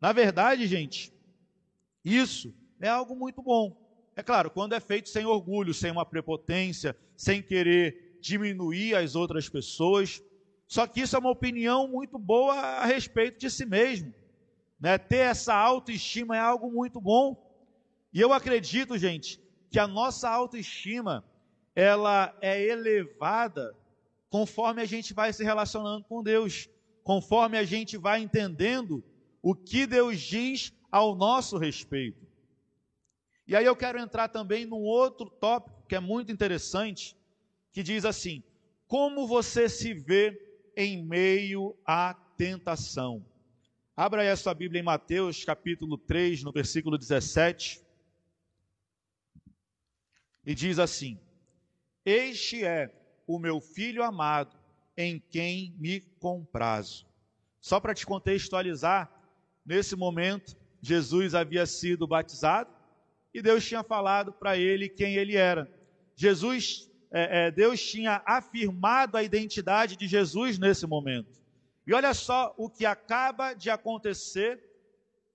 Na 0.02 0.12
verdade, 0.12 0.68
gente, 0.68 1.14
isso 2.04 2.54
é 2.82 2.90
algo 2.90 3.16
muito 3.16 3.42
bom. 3.42 3.74
É 4.18 4.22
claro, 4.22 4.52
quando 4.52 4.74
é 4.74 4.82
feito 4.82 5.08
sem 5.08 5.26
orgulho, 5.26 5.74
sem 5.74 5.90
uma 5.92 6.06
prepotência, 6.06 6.94
sem 7.16 7.42
querer 7.42 8.18
diminuir 8.20 8.96
as 8.96 9.16
outras 9.16 9.48
pessoas. 9.48 10.22
Só 10.68 10.86
que 10.86 11.00
isso 11.00 11.16
é 11.16 11.20
uma 11.20 11.32
opinião 11.32 11.88
muito 11.88 12.20
boa 12.20 12.54
a 12.54 12.86
respeito 12.86 13.40
de 13.40 13.50
si 13.50 13.66
mesmo. 13.66 14.14
Né? 14.78 14.98
Ter 14.98 15.20
essa 15.20 15.56
autoestima 15.56 16.36
é 16.36 16.40
algo 16.42 16.70
muito 16.70 17.00
bom. 17.00 17.42
E 18.12 18.20
eu 18.20 18.34
acredito, 18.34 18.98
gente, 18.98 19.42
que 19.70 19.80
a 19.80 19.88
nossa 19.88 20.30
autoestima 20.30 21.24
ela 21.74 22.38
é 22.42 22.62
elevada 22.62 23.74
conforme 24.30 24.82
a 24.82 24.86
gente 24.86 25.14
vai 25.14 25.32
se 25.32 25.46
relacionando 25.46 26.04
com 26.04 26.22
Deus, 26.22 26.70
conforme 27.04 27.58
a 27.58 27.64
gente 27.64 27.98
vai 27.98 28.22
entendendo 28.22 29.04
o 29.42 29.56
que 29.56 29.86
Deus 29.88 30.20
diz 30.20 30.74
ao 30.92 31.16
nosso 31.16 31.58
respeito. 31.58 32.26
E 33.48 33.56
aí 33.56 33.66
eu 33.66 33.76
quero 33.76 34.00
entrar 34.00 34.30
também 34.30 34.66
num 34.66 34.82
outro 34.82 35.30
tópico 35.30 35.86
que 35.88 35.96
é 35.96 36.00
muito 36.00 36.32
interessante, 36.32 37.18
que 37.74 37.82
diz 37.82 38.06
assim: 38.06 38.44
como 38.88 39.26
você 39.26 39.68
se 39.70 39.94
vê 39.94 40.38
em 40.76 41.04
meio 41.04 41.78
à 41.86 42.14
tentação? 42.38 43.26
Abra 43.96 44.22
aí 44.22 44.30
a 44.30 44.36
sua 44.36 44.54
Bíblia 44.54 44.82
em 44.82 44.84
Mateus, 44.84 45.44
capítulo 45.44 45.98
3, 45.98 46.44
no 46.44 46.52
versículo 46.52 46.98
17. 46.98 47.82
E 50.46 50.56
diz 50.56 50.80
assim: 50.80 51.20
Este 52.06 52.66
é 52.66 52.94
o 53.28 53.40
meu 53.40 53.62
filho 53.62 54.04
amado, 54.04 54.58
em 54.98 55.20
quem 55.20 55.76
me 55.78 56.02
comprazo. 56.20 57.06
Só 57.60 57.80
para 57.80 57.94
te 57.94 58.06
contextualizar, 58.06 59.12
nesse 59.66 59.96
momento, 59.96 60.56
Jesus 60.82 61.36
havia 61.36 61.66
sido 61.66 62.08
batizado 62.08 62.70
e 63.34 63.42
Deus 63.42 63.66
tinha 63.66 63.84
falado 63.84 64.34
para 64.34 64.58
ele 64.58 64.90
quem 64.90 65.16
ele 65.16 65.36
era. 65.36 65.70
Jesus, 66.16 66.90
é, 67.12 67.48
é, 67.48 67.52
Deus 67.52 67.82
tinha 67.82 68.22
afirmado 68.26 69.18
a 69.18 69.24
identidade 69.24 69.96
de 69.96 70.08
Jesus 70.08 70.58
nesse 70.58 70.86
momento. 70.86 71.40
E 71.86 71.94
olha 71.94 72.14
só 72.14 72.54
o 72.58 72.70
que 72.70 72.86
acaba 72.86 73.54
de 73.54 73.70
acontecer 73.70 74.62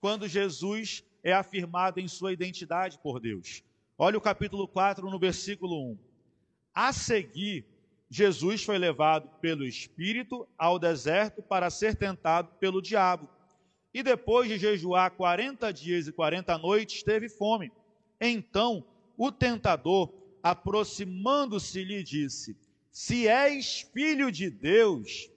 quando 0.00 0.28
Jesus 0.28 1.04
é 1.22 1.32
afirmado 1.32 1.98
em 1.98 2.06
sua 2.06 2.32
identidade 2.32 2.98
por 2.98 3.18
Deus. 3.18 3.64
Olha 3.98 4.18
o 4.18 4.20
capítulo 4.20 4.68
4, 4.68 5.10
no 5.10 5.18
versículo 5.18 5.92
1. 5.92 5.98
A 6.74 6.92
seguir, 6.92 7.66
Jesus 8.08 8.62
foi 8.62 8.78
levado 8.78 9.28
pelo 9.40 9.64
Espírito 9.64 10.46
ao 10.56 10.78
deserto 10.78 11.42
para 11.42 11.70
ser 11.70 11.96
tentado 11.96 12.50
pelo 12.60 12.80
diabo. 12.80 13.28
E 13.92 14.02
depois 14.02 14.48
de 14.48 14.58
jejuar 14.58 15.10
40 15.12 15.72
dias 15.72 16.06
e 16.06 16.12
40 16.12 16.58
noites, 16.58 17.02
teve 17.02 17.28
fome. 17.28 17.72
Então, 18.20 18.86
o 19.16 19.32
tentador, 19.32 20.12
aproximando-se, 20.42 21.82
lhe 21.82 22.02
disse: 22.02 22.56
Se 22.90 23.26
és 23.26 23.80
filho 23.92 24.30
de 24.30 24.50
Deus, 24.50 25.30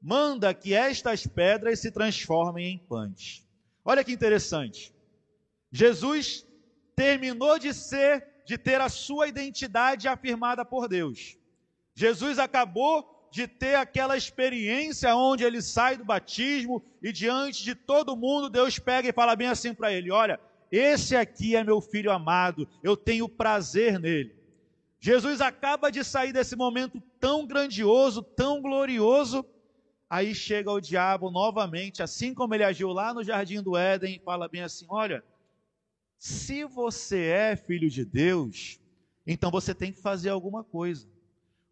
manda 0.00 0.54
que 0.54 0.72
estas 0.74 1.26
pedras 1.26 1.80
se 1.80 1.90
transformem 1.90 2.74
em 2.74 2.78
pães. 2.78 3.46
Olha 3.84 4.04
que 4.04 4.12
interessante. 4.12 4.94
Jesus 5.70 6.46
terminou 6.94 7.58
de 7.58 7.74
ser, 7.74 8.26
de 8.46 8.56
ter 8.56 8.80
a 8.80 8.88
sua 8.88 9.28
identidade 9.28 10.08
afirmada 10.08 10.64
por 10.64 10.88
Deus. 10.88 11.36
Jesus 11.98 12.38
acabou 12.38 13.28
de 13.28 13.48
ter 13.48 13.74
aquela 13.74 14.16
experiência 14.16 15.16
onde 15.16 15.42
ele 15.42 15.60
sai 15.60 15.96
do 15.96 16.04
batismo 16.04 16.80
e 17.02 17.10
diante 17.10 17.64
de 17.64 17.74
todo 17.74 18.16
mundo 18.16 18.48
Deus 18.48 18.78
pega 18.78 19.08
e 19.08 19.12
fala 19.12 19.34
bem 19.34 19.48
assim 19.48 19.74
para 19.74 19.92
ele: 19.92 20.12
Olha, 20.12 20.38
esse 20.70 21.16
aqui 21.16 21.56
é 21.56 21.64
meu 21.64 21.80
filho 21.80 22.12
amado, 22.12 22.68
eu 22.84 22.96
tenho 22.96 23.28
prazer 23.28 23.98
nele. 23.98 24.32
Jesus 25.00 25.40
acaba 25.40 25.90
de 25.90 26.04
sair 26.04 26.32
desse 26.32 26.54
momento 26.54 27.02
tão 27.18 27.44
grandioso, 27.44 28.22
tão 28.22 28.62
glorioso, 28.62 29.44
aí 30.08 30.36
chega 30.36 30.70
o 30.70 30.80
diabo 30.80 31.32
novamente, 31.32 32.00
assim 32.00 32.32
como 32.32 32.54
ele 32.54 32.62
agiu 32.62 32.90
lá 32.92 33.12
no 33.12 33.24
jardim 33.24 33.60
do 33.60 33.76
Éden, 33.76 34.14
e 34.14 34.24
fala 34.24 34.46
bem 34.46 34.62
assim: 34.62 34.86
Olha, 34.88 35.24
se 36.16 36.62
você 36.62 37.24
é 37.24 37.56
filho 37.56 37.90
de 37.90 38.04
Deus, 38.04 38.78
então 39.26 39.50
você 39.50 39.74
tem 39.74 39.92
que 39.92 40.00
fazer 40.00 40.28
alguma 40.28 40.62
coisa. 40.62 41.17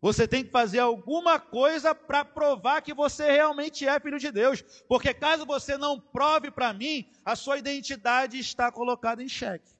Você 0.00 0.28
tem 0.28 0.44
que 0.44 0.50
fazer 0.50 0.78
alguma 0.78 1.40
coisa 1.40 1.94
para 1.94 2.24
provar 2.24 2.82
que 2.82 2.92
você 2.92 3.30
realmente 3.30 3.86
é 3.86 3.98
filho 3.98 4.18
de 4.18 4.30
Deus. 4.30 4.62
Porque 4.86 5.14
caso 5.14 5.46
você 5.46 5.76
não 5.78 5.98
prove 5.98 6.50
para 6.50 6.72
mim, 6.72 7.10
a 7.24 7.34
sua 7.34 7.58
identidade 7.58 8.38
está 8.38 8.70
colocada 8.70 9.22
em 9.22 9.28
xeque. 9.28 9.76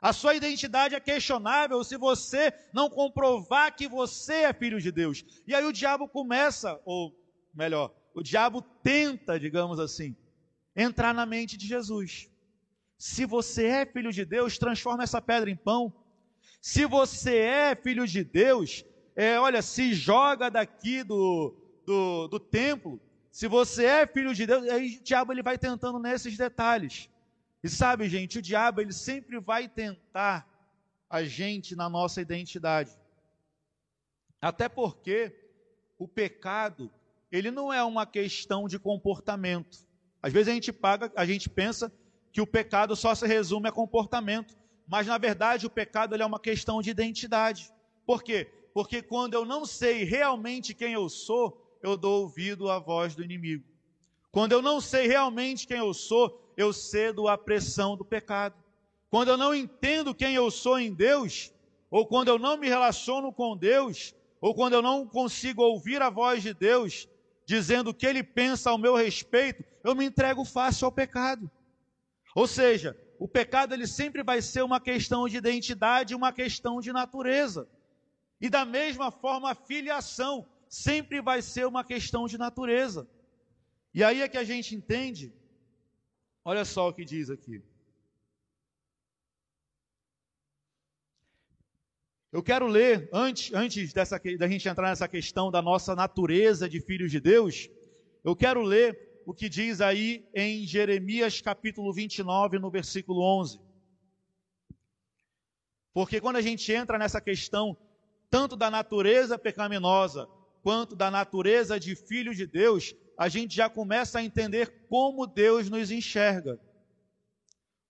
A 0.00 0.12
sua 0.12 0.34
identidade 0.34 0.94
é 0.94 1.00
questionável 1.00 1.82
se 1.82 1.96
você 1.96 2.52
não 2.72 2.88
comprovar 2.88 3.74
que 3.74 3.88
você 3.88 4.34
é 4.42 4.52
filho 4.52 4.80
de 4.80 4.92
Deus. 4.92 5.24
E 5.46 5.54
aí 5.54 5.64
o 5.64 5.72
diabo 5.72 6.06
começa, 6.08 6.80
ou 6.84 7.12
melhor, 7.52 7.92
o 8.14 8.22
diabo 8.22 8.62
tenta, 8.82 9.40
digamos 9.40 9.80
assim, 9.80 10.14
entrar 10.76 11.12
na 11.12 11.26
mente 11.26 11.56
de 11.56 11.66
Jesus. 11.66 12.30
Se 12.96 13.26
você 13.26 13.66
é 13.66 13.86
filho 13.86 14.12
de 14.12 14.24
Deus, 14.24 14.58
transforma 14.58 15.02
essa 15.02 15.20
pedra 15.20 15.50
em 15.50 15.56
pão. 15.56 15.92
Se 16.60 16.84
você 16.86 17.38
é 17.38 17.74
filho 17.74 18.06
de 18.06 18.22
Deus, 18.22 18.84
é, 19.18 19.36
olha, 19.36 19.60
se 19.62 19.94
joga 19.94 20.48
daqui 20.48 21.02
do, 21.02 21.52
do, 21.84 22.28
do 22.28 22.38
templo. 22.38 23.00
Se 23.32 23.48
você 23.48 23.84
é 23.84 24.06
filho 24.06 24.32
de 24.32 24.46
Deus, 24.46 24.62
aí 24.68 24.98
o 24.98 25.02
diabo 25.02 25.32
ele 25.32 25.42
vai 25.42 25.58
tentando 25.58 25.98
nesses 25.98 26.36
detalhes. 26.36 27.10
E 27.60 27.68
sabe, 27.68 28.08
gente, 28.08 28.38
o 28.38 28.42
diabo 28.42 28.80
ele 28.80 28.92
sempre 28.92 29.40
vai 29.40 29.68
tentar 29.68 30.48
a 31.10 31.24
gente 31.24 31.74
na 31.74 31.88
nossa 31.88 32.20
identidade. 32.20 32.96
Até 34.40 34.68
porque 34.68 35.34
o 35.98 36.06
pecado, 36.06 36.88
ele 37.32 37.50
não 37.50 37.72
é 37.72 37.82
uma 37.82 38.06
questão 38.06 38.68
de 38.68 38.78
comportamento. 38.78 39.78
Às 40.22 40.32
vezes 40.32 40.46
a 40.46 40.54
gente 40.54 40.72
paga, 40.72 41.10
a 41.16 41.26
gente 41.26 41.50
pensa 41.50 41.92
que 42.30 42.40
o 42.40 42.46
pecado 42.46 42.94
só 42.94 43.16
se 43.16 43.26
resume 43.26 43.68
a 43.68 43.72
comportamento, 43.72 44.56
mas 44.86 45.08
na 45.08 45.18
verdade 45.18 45.66
o 45.66 45.70
pecado 45.70 46.14
ele 46.14 46.22
é 46.22 46.26
uma 46.26 46.38
questão 46.38 46.80
de 46.80 46.90
identidade. 46.90 47.68
Por 48.06 48.22
quê? 48.22 48.48
Porque 48.72 49.02
quando 49.02 49.34
eu 49.34 49.44
não 49.44 49.64
sei 49.64 50.04
realmente 50.04 50.74
quem 50.74 50.92
eu 50.92 51.08
sou, 51.08 51.78
eu 51.82 51.96
dou 51.96 52.22
ouvido 52.22 52.70
à 52.70 52.78
voz 52.78 53.14
do 53.14 53.22
inimigo. 53.22 53.64
Quando 54.30 54.52
eu 54.52 54.62
não 54.62 54.80
sei 54.80 55.06
realmente 55.06 55.66
quem 55.66 55.78
eu 55.78 55.94
sou, 55.94 56.52
eu 56.56 56.72
cedo 56.72 57.28
à 57.28 57.38
pressão 57.38 57.96
do 57.96 58.04
pecado. 58.04 58.54
Quando 59.10 59.28
eu 59.28 59.36
não 59.36 59.54
entendo 59.54 60.14
quem 60.14 60.34
eu 60.34 60.50
sou 60.50 60.78
em 60.78 60.92
Deus, 60.92 61.52
ou 61.90 62.06
quando 62.06 62.28
eu 62.28 62.38
não 62.38 62.56
me 62.56 62.68
relaciono 62.68 63.32
com 63.32 63.56
Deus, 63.56 64.14
ou 64.40 64.54
quando 64.54 64.74
eu 64.74 64.82
não 64.82 65.06
consigo 65.06 65.62
ouvir 65.62 66.02
a 66.02 66.10
voz 66.10 66.42
de 66.42 66.52
Deus 66.52 67.08
dizendo 67.46 67.90
o 67.90 67.94
que 67.94 68.06
ele 68.06 68.22
pensa 68.22 68.70
ao 68.70 68.76
meu 68.76 68.94
respeito, 68.94 69.64
eu 69.82 69.94
me 69.94 70.04
entrego 70.04 70.44
fácil 70.44 70.84
ao 70.84 70.92
pecado. 70.92 71.50
Ou 72.34 72.46
seja, 72.46 72.94
o 73.18 73.26
pecado 73.26 73.72
ele 73.72 73.86
sempre 73.86 74.22
vai 74.22 74.42
ser 74.42 74.62
uma 74.62 74.78
questão 74.78 75.26
de 75.26 75.38
identidade, 75.38 76.14
uma 76.14 76.32
questão 76.32 76.80
de 76.80 76.92
natureza. 76.92 77.66
E 78.40 78.48
da 78.48 78.64
mesma 78.64 79.10
forma, 79.10 79.50
a 79.50 79.54
filiação 79.54 80.46
sempre 80.68 81.20
vai 81.20 81.42
ser 81.42 81.66
uma 81.66 81.82
questão 81.84 82.26
de 82.26 82.38
natureza. 82.38 83.08
E 83.92 84.04
aí 84.04 84.20
é 84.20 84.28
que 84.28 84.36
a 84.36 84.44
gente 84.44 84.74
entende, 84.74 85.32
olha 86.44 86.64
só 86.64 86.88
o 86.88 86.92
que 86.92 87.04
diz 87.04 87.30
aqui. 87.30 87.62
Eu 92.30 92.42
quero 92.42 92.66
ler, 92.66 93.08
antes, 93.10 93.52
antes 93.54 93.92
dessa, 93.92 94.20
da 94.38 94.46
gente 94.46 94.68
entrar 94.68 94.90
nessa 94.90 95.08
questão 95.08 95.50
da 95.50 95.62
nossa 95.62 95.96
natureza 95.96 96.68
de 96.68 96.78
filhos 96.78 97.10
de 97.10 97.18
Deus, 97.18 97.70
eu 98.22 98.36
quero 98.36 98.60
ler 98.62 99.22
o 99.24 99.32
que 99.32 99.48
diz 99.48 99.80
aí 99.80 100.28
em 100.34 100.66
Jeremias 100.66 101.40
capítulo 101.40 101.92
29, 101.92 102.58
no 102.58 102.70
versículo 102.70 103.22
11. 103.22 103.58
Porque 105.94 106.20
quando 106.20 106.36
a 106.36 106.42
gente 106.42 106.70
entra 106.70 106.98
nessa 106.98 107.20
questão, 107.20 107.76
tanto 108.30 108.56
da 108.56 108.70
natureza 108.70 109.38
pecaminosa, 109.38 110.28
quanto 110.62 110.94
da 110.94 111.10
natureza 111.10 111.78
de 111.78 111.94
filhos 111.94 112.36
de 112.36 112.46
Deus, 112.46 112.94
a 113.16 113.28
gente 113.28 113.54
já 113.54 113.68
começa 113.68 114.18
a 114.18 114.22
entender 114.22 114.86
como 114.88 115.26
Deus 115.26 115.68
nos 115.68 115.90
enxerga. 115.90 116.60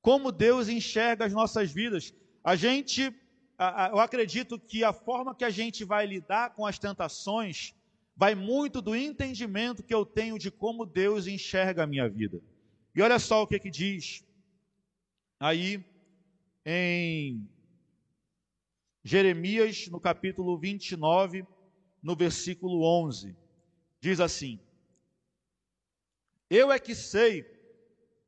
Como 0.00 0.30
Deus 0.30 0.68
enxerga 0.68 1.24
as 1.24 1.32
nossas 1.32 1.70
vidas. 1.70 2.14
A 2.42 2.56
gente 2.56 3.14
eu 3.90 3.98
acredito 3.98 4.58
que 4.58 4.84
a 4.84 4.92
forma 4.92 5.34
que 5.34 5.44
a 5.44 5.50
gente 5.50 5.84
vai 5.84 6.06
lidar 6.06 6.54
com 6.54 6.64
as 6.64 6.78
tentações 6.78 7.74
vai 8.16 8.34
muito 8.34 8.80
do 8.80 8.94
entendimento 8.94 9.82
que 9.82 9.92
eu 9.92 10.06
tenho 10.06 10.38
de 10.38 10.50
como 10.50 10.86
Deus 10.86 11.26
enxerga 11.26 11.82
a 11.82 11.86
minha 11.86 12.08
vida. 12.08 12.40
E 12.94 13.02
olha 13.02 13.18
só 13.18 13.42
o 13.42 13.46
que 13.46 13.58
que 13.58 13.70
diz 13.70 14.24
aí 15.40 15.84
em 16.64 17.48
Jeremias, 19.04 19.88
no 19.88 20.00
capítulo 20.00 20.58
29, 20.58 21.46
no 22.02 22.16
versículo 22.16 22.82
11. 22.82 23.36
Diz 24.00 24.20
assim: 24.20 24.60
Eu 26.50 26.70
é 26.70 26.78
que 26.78 26.94
sei 26.94 27.44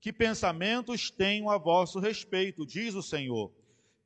que 0.01 0.13
pensamentos 0.13 1.11
tenho 1.11 1.51
a 1.51 1.59
vosso 1.59 1.99
respeito, 1.99 2.67
diz 2.67 2.95
o 2.95 3.03
Senhor 3.03 3.53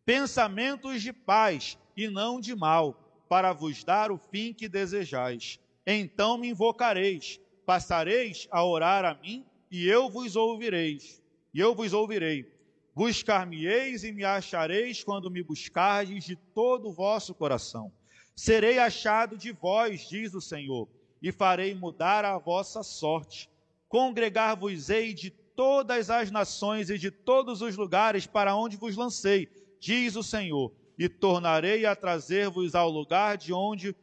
pensamentos 0.04 1.02
de 1.02 1.12
paz 1.12 1.78
e 1.96 2.08
não 2.08 2.40
de 2.40 2.54
mal, 2.54 3.24
para 3.28 3.52
vos 3.52 3.82
dar 3.82 4.10
o 4.10 4.18
fim 4.18 4.52
que 4.52 4.68
desejais. 4.68 5.58
Então 5.86 6.36
me 6.38 6.48
invocareis, 6.48 7.40
passareis 7.64 8.46
a 8.50 8.64
orar 8.64 9.04
a 9.04 9.14
mim, 9.14 9.44
e 9.70 9.88
eu 9.88 10.08
vos 10.08 10.36
ouvireis. 10.36 11.22
E 11.52 11.60
eu 11.60 11.74
vos 11.74 11.92
ouvirei. 11.92 12.52
Buscar-me-eis 12.94 14.04
e 14.04 14.12
me 14.12 14.24
achareis 14.24 15.02
quando 15.02 15.30
me 15.30 15.42
buscardes 15.42 16.24
de 16.24 16.36
todo 16.36 16.88
o 16.88 16.92
vosso 16.92 17.34
coração. 17.34 17.92
Serei 18.36 18.78
achado 18.78 19.36
de 19.36 19.52
vós, 19.52 20.08
diz 20.08 20.34
o 20.34 20.40
Senhor, 20.40 20.88
e 21.22 21.32
farei 21.32 21.74
mudar 21.74 22.24
a 22.24 22.38
vossa 22.38 22.82
sorte. 22.82 23.50
Congregar-vos-ei 23.88 25.12
de 25.12 25.30
todas 25.30 26.10
as 26.10 26.30
nações 26.30 26.90
e 26.90 26.98
de 26.98 27.10
todos 27.10 27.62
os 27.62 27.76
lugares 27.76 28.26
para 28.26 28.54
onde 28.56 28.76
vos 28.76 28.96
lancei 28.96 29.48
diz 29.84 30.16
o 30.16 30.22
Senhor, 30.22 30.72
e 30.98 31.10
tornarei 31.10 31.84
a 31.84 31.94
trazer-vos 31.94 32.74
ao 32.74 32.88
lugar 32.88 33.36
de 33.36 33.52
onde 33.52 33.94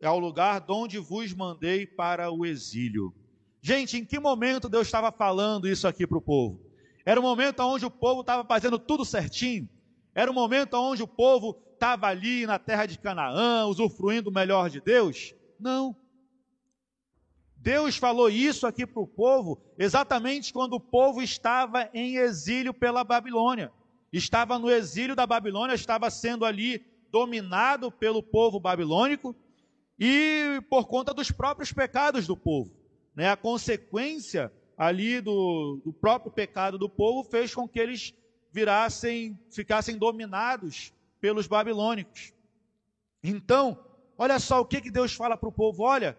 ao 0.00 0.20
lugar 0.20 0.60
de 0.60 0.70
onde 0.70 0.98
vos 0.98 1.32
mandei 1.32 1.84
para 1.84 2.30
o 2.30 2.46
exílio. 2.46 3.12
Gente, 3.60 3.96
em 3.96 4.04
que 4.04 4.20
momento 4.20 4.68
Deus 4.68 4.86
estava 4.86 5.10
falando 5.10 5.66
isso 5.66 5.88
aqui 5.88 6.06
para 6.06 6.18
o 6.18 6.22
povo? 6.22 6.63
Era 7.04 7.20
o 7.20 7.22
momento 7.22 7.60
onde 7.60 7.84
o 7.84 7.90
povo 7.90 8.20
estava 8.20 8.44
fazendo 8.44 8.78
tudo 8.78 9.04
certinho? 9.04 9.68
Era 10.14 10.30
o 10.30 10.34
momento 10.34 10.74
onde 10.74 11.02
o 11.02 11.08
povo 11.08 11.56
estava 11.72 12.06
ali 12.06 12.46
na 12.46 12.58
terra 12.58 12.86
de 12.86 12.98
Canaã, 12.98 13.66
usufruindo 13.66 14.30
o 14.30 14.32
melhor 14.32 14.70
de 14.70 14.80
Deus? 14.80 15.34
Não. 15.58 15.96
Deus 17.56 17.96
falou 17.96 18.28
isso 18.28 18.66
aqui 18.66 18.86
para 18.86 19.02
o 19.02 19.06
povo 19.06 19.60
exatamente 19.78 20.52
quando 20.52 20.74
o 20.74 20.80
povo 20.80 21.22
estava 21.22 21.88
em 21.94 22.16
exílio 22.16 22.74
pela 22.74 23.02
Babilônia 23.02 23.72
estava 24.16 24.58
no 24.58 24.70
exílio 24.70 25.16
da 25.16 25.26
Babilônia, 25.26 25.74
estava 25.74 26.08
sendo 26.10 26.44
ali 26.44 26.84
dominado 27.10 27.90
pelo 27.90 28.22
povo 28.22 28.60
babilônico 28.60 29.34
e 29.98 30.60
por 30.68 30.86
conta 30.86 31.12
dos 31.12 31.30
próprios 31.30 31.72
pecados 31.72 32.26
do 32.26 32.36
povo. 32.36 32.72
Né? 33.14 33.28
A 33.28 33.36
consequência 33.36 34.52
ali 34.76 35.20
do, 35.20 35.80
do 35.84 35.92
próprio 35.92 36.32
pecado 36.32 36.78
do 36.78 36.88
povo 36.88 37.28
fez 37.28 37.54
com 37.54 37.68
que 37.68 37.78
eles 37.78 38.14
virassem, 38.52 39.38
ficassem 39.50 39.96
dominados 39.96 40.92
pelos 41.20 41.46
babilônicos. 41.46 42.32
Então, 43.22 43.78
olha 44.18 44.38
só 44.38 44.60
o 44.60 44.64
que, 44.64 44.80
que 44.80 44.90
Deus 44.90 45.14
fala 45.14 45.36
para 45.36 45.48
o 45.48 45.52
povo: 45.52 45.82
olha, 45.82 46.16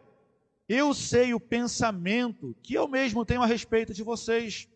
eu 0.67 0.93
sei 0.93 1.33
o 1.33 1.39
pensamento 1.39 2.55
que 2.63 2.73
eu 2.73 2.87
mesmo 2.87 3.25
tenho 3.25 3.41
a 3.41 3.45
respeito 3.45 3.93
de 3.93 4.03
vocês. 4.03 4.67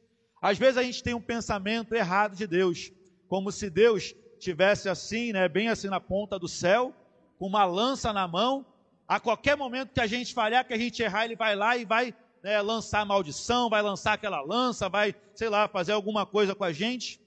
Às 0.41 0.57
vezes 0.57 0.77
a 0.77 0.83
gente 0.83 1.03
tem 1.03 1.13
um 1.13 1.21
pensamento 1.21 1.93
errado 1.93 2.35
de 2.35 2.47
Deus 2.47 2.91
como 3.27 3.51
se 3.51 3.69
Deus 3.69 4.15
tivesse 4.39 4.89
assim, 4.89 5.33
né, 5.33 5.47
bem 5.47 5.69
assim 5.69 5.87
na 5.87 5.99
ponta 5.99 6.39
do 6.39 6.47
céu, 6.47 6.93
com 7.37 7.45
uma 7.45 7.65
lança 7.65 8.13
na 8.13 8.27
mão. 8.27 8.65
A 9.07 9.19
qualquer 9.19 9.57
momento 9.57 9.93
que 9.93 9.99
a 9.99 10.07
gente 10.07 10.33
falhar, 10.33 10.65
que 10.65 10.73
a 10.73 10.77
gente 10.77 11.01
errar, 11.01 11.25
ele 11.25 11.35
vai 11.35 11.55
lá 11.55 11.75
e 11.75 11.85
vai 11.85 12.13
né, 12.43 12.61
lançar 12.61 13.05
maldição, 13.05 13.69
vai 13.69 13.81
lançar 13.81 14.13
aquela 14.13 14.41
lança, 14.41 14.89
vai, 14.89 15.15
sei 15.35 15.49
lá, 15.49 15.67
fazer 15.67 15.91
alguma 15.91 16.25
coisa 16.25 16.55
com 16.55 16.63
a 16.63 16.71
gente. 16.71 17.21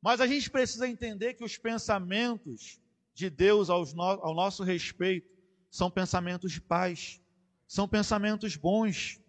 Mas 0.00 0.20
a 0.20 0.26
gente 0.26 0.50
precisa 0.50 0.88
entender 0.88 1.34
que 1.34 1.44
os 1.44 1.56
pensamentos 1.56 2.78
de 3.14 3.30
Deus 3.30 3.68
no, 3.68 4.02
ao 4.02 4.34
nosso 4.34 4.62
respeito 4.62 5.28
são 5.70 5.90
pensamentos 5.90 6.52
de 6.52 6.60
paz, 6.60 7.20
são 7.66 7.88
pensamentos 7.88 8.56
bons. 8.56 9.20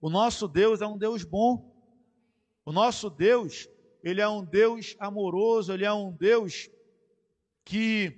O 0.00 0.08
nosso 0.08 0.46
Deus 0.46 0.80
é 0.80 0.86
um 0.86 0.96
Deus 0.96 1.24
bom. 1.24 1.74
O 2.64 2.72
nosso 2.72 3.10
Deus 3.10 3.68
ele 4.02 4.20
é 4.20 4.28
um 4.28 4.44
Deus 4.44 4.96
amoroso, 4.98 5.72
ele 5.72 5.84
é 5.84 5.92
um 5.92 6.12
Deus 6.12 6.70
que 7.64 8.16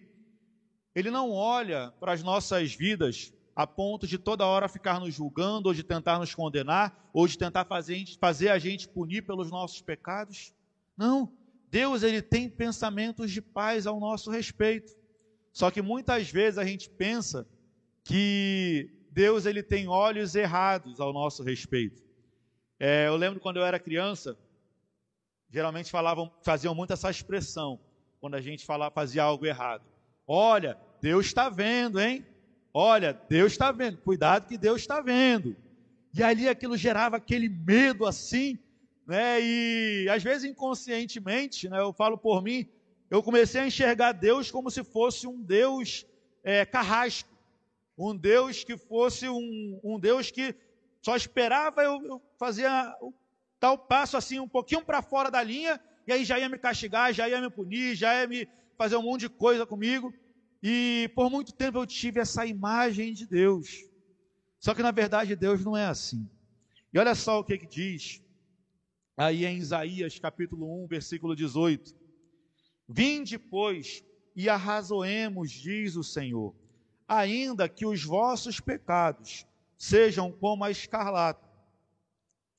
ele 0.95 1.11
não 1.11 1.31
olha 1.31 1.91
para 1.99 2.13
as 2.13 2.23
nossas 2.23 2.75
vidas 2.75 3.33
a 3.55 3.67
ponto 3.67 4.07
de 4.07 4.19
toda 4.19 4.47
hora 4.47 4.69
ficar 4.69 4.99
nos 4.99 5.15
julgando, 5.15 5.69
ou 5.69 5.75
de 5.75 5.83
tentar 5.83 6.19
nos 6.19 6.35
condenar, 6.35 7.11
ou 7.13 7.27
de 7.27 7.37
tentar 7.37 7.65
fazer, 7.65 8.05
fazer 8.19 8.49
a 8.49 8.59
gente 8.59 8.89
punir 8.89 9.23
pelos 9.23 9.51
nossos 9.51 9.81
pecados. 9.81 10.53
Não. 10.97 11.33
Deus 11.71 12.03
ele 12.03 12.21
tem 12.21 12.49
pensamentos 12.51 13.31
de 13.31 13.41
paz 13.41 13.87
ao 13.87 13.99
nosso 13.99 14.31
respeito. 14.31 14.93
Só 15.53 15.71
que 15.71 15.83
muitas 15.83 16.31
vezes 16.31 16.59
a 16.59 16.65
gente 16.65 16.89
pensa 16.89 17.47
que 18.05 18.91
Deus 19.11 19.47
ele 19.47 19.63
tem 19.63 19.89
olhos 19.89 20.35
errados 20.35 21.01
ao 21.01 21.13
nosso 21.13 21.43
respeito. 21.43 22.03
É, 22.81 23.07
eu 23.07 23.17
lembro 23.17 23.41
quando 23.41 23.59
eu 23.59 23.65
era 23.65 23.79
criança, 23.79 24.37
geralmente 25.51 25.91
falavam, 25.91 26.33
faziam 26.43 26.75
muito 26.75 26.93
essa 26.93 27.11
expressão 27.11 27.79
quando 28.21 28.35
a 28.35 28.41
gente 28.41 28.65
falava, 28.65 28.95
fazia 28.95 29.23
algo 29.23 29.45
errado. 29.45 29.85
Olha, 30.27 30.79
Deus 31.01 31.27
está 31.27 31.49
vendo, 31.49 32.01
hein? 32.01 32.25
Olha, 32.75 33.13
Deus 33.29 33.53
está 33.53 33.71
vendo. 33.71 33.99
Cuidado 33.99 34.49
que 34.49 34.57
Deus 34.57 34.81
está 34.81 35.01
vendo. 35.01 35.57
E 36.15 36.23
ali 36.23 36.49
aquilo 36.49 36.77
gerava 36.77 37.17
aquele 37.17 37.49
medo 37.49 38.07
assim, 38.07 38.59
né? 39.07 39.41
E 39.41 40.09
às 40.11 40.23
vezes 40.23 40.51
inconscientemente, 40.51 41.69
né? 41.69 41.81
Eu 41.81 41.93
falo 41.93 42.17
por 42.17 42.43
mim, 42.43 42.67
eu 43.11 43.23
comecei 43.23 43.61
a 43.61 43.67
enxergar 43.67 44.13
Deus 44.13 44.51
como 44.51 44.71
se 44.71 44.83
fosse 44.83 45.27
um 45.27 45.41
Deus 45.41 46.07
é, 46.43 46.65
carrasco, 46.65 47.29
um 47.97 48.17
Deus 48.17 48.65
que 48.65 48.77
fosse 48.77 49.29
um, 49.29 49.81
um 49.85 49.99
Deus 49.99 50.31
que 50.31 50.55
só 51.03 51.17
esperava 51.17 51.83
eu, 51.83 52.03
eu 52.05 52.23
fazia 52.39 52.95
tal 53.59 53.77
passo 53.77 54.17
assim 54.17 54.39
um 54.39 54.49
pouquinho 54.49 54.85
para 54.85 55.03
fora 55.03 55.31
da 55.31 55.43
linha, 55.43 55.81
e 56.07 56.13
aí 56.13 56.25
já 56.25 56.39
ia 56.39 56.49
me 56.49 56.59
castigar, 56.59 57.13
já 57.13 57.29
ia 57.29 57.41
me 57.41 57.51
punir, 57.51 57.95
já 57.95 58.21
ia 58.21 58.27
me 58.27 58.49
fazer 58.77 58.97
um 58.97 59.03
monte 59.03 59.23
de 59.23 59.29
coisa 59.29 59.67
comigo. 59.67 60.13
E 60.63 61.11
por 61.15 61.29
muito 61.29 61.53
tempo 61.53 61.79
eu 61.79 61.87
tive 61.87 62.21
essa 62.21 62.47
imagem 62.47 63.13
de 63.13 63.27
Deus. 63.27 63.85
Só 64.61 64.75
que 64.75 64.83
na 64.83 64.93
verdade 64.93 65.35
Deus 65.35 65.65
não 65.65 65.77
é 65.77 65.87
assim. 65.87 66.31
E 66.93 66.99
olha 66.99 67.15
só 67.15 67.41
o 67.41 67.45
que, 67.45 67.59
que 67.59 67.67
diz 67.67 68.23
aí 69.17 69.45
em 69.45 69.57
Isaías 69.57 70.19
capítulo 70.19 70.85
1, 70.85 70.87
versículo 70.87 71.35
18. 71.35 71.95
Vinde, 72.89 73.39
pois, 73.39 74.05
e 74.37 74.49
arrazoemos, 74.49 75.51
diz 75.51 75.97
o 75.97 76.05
Senhor, 76.05 76.55
ainda 77.09 77.69
que 77.69 77.85
os 77.85 78.05
vossos 78.05 78.61
pecados 78.61 79.47
sejam 79.77 80.31
como 80.31 80.65
a 80.65 80.71
escarlata, 80.71 81.51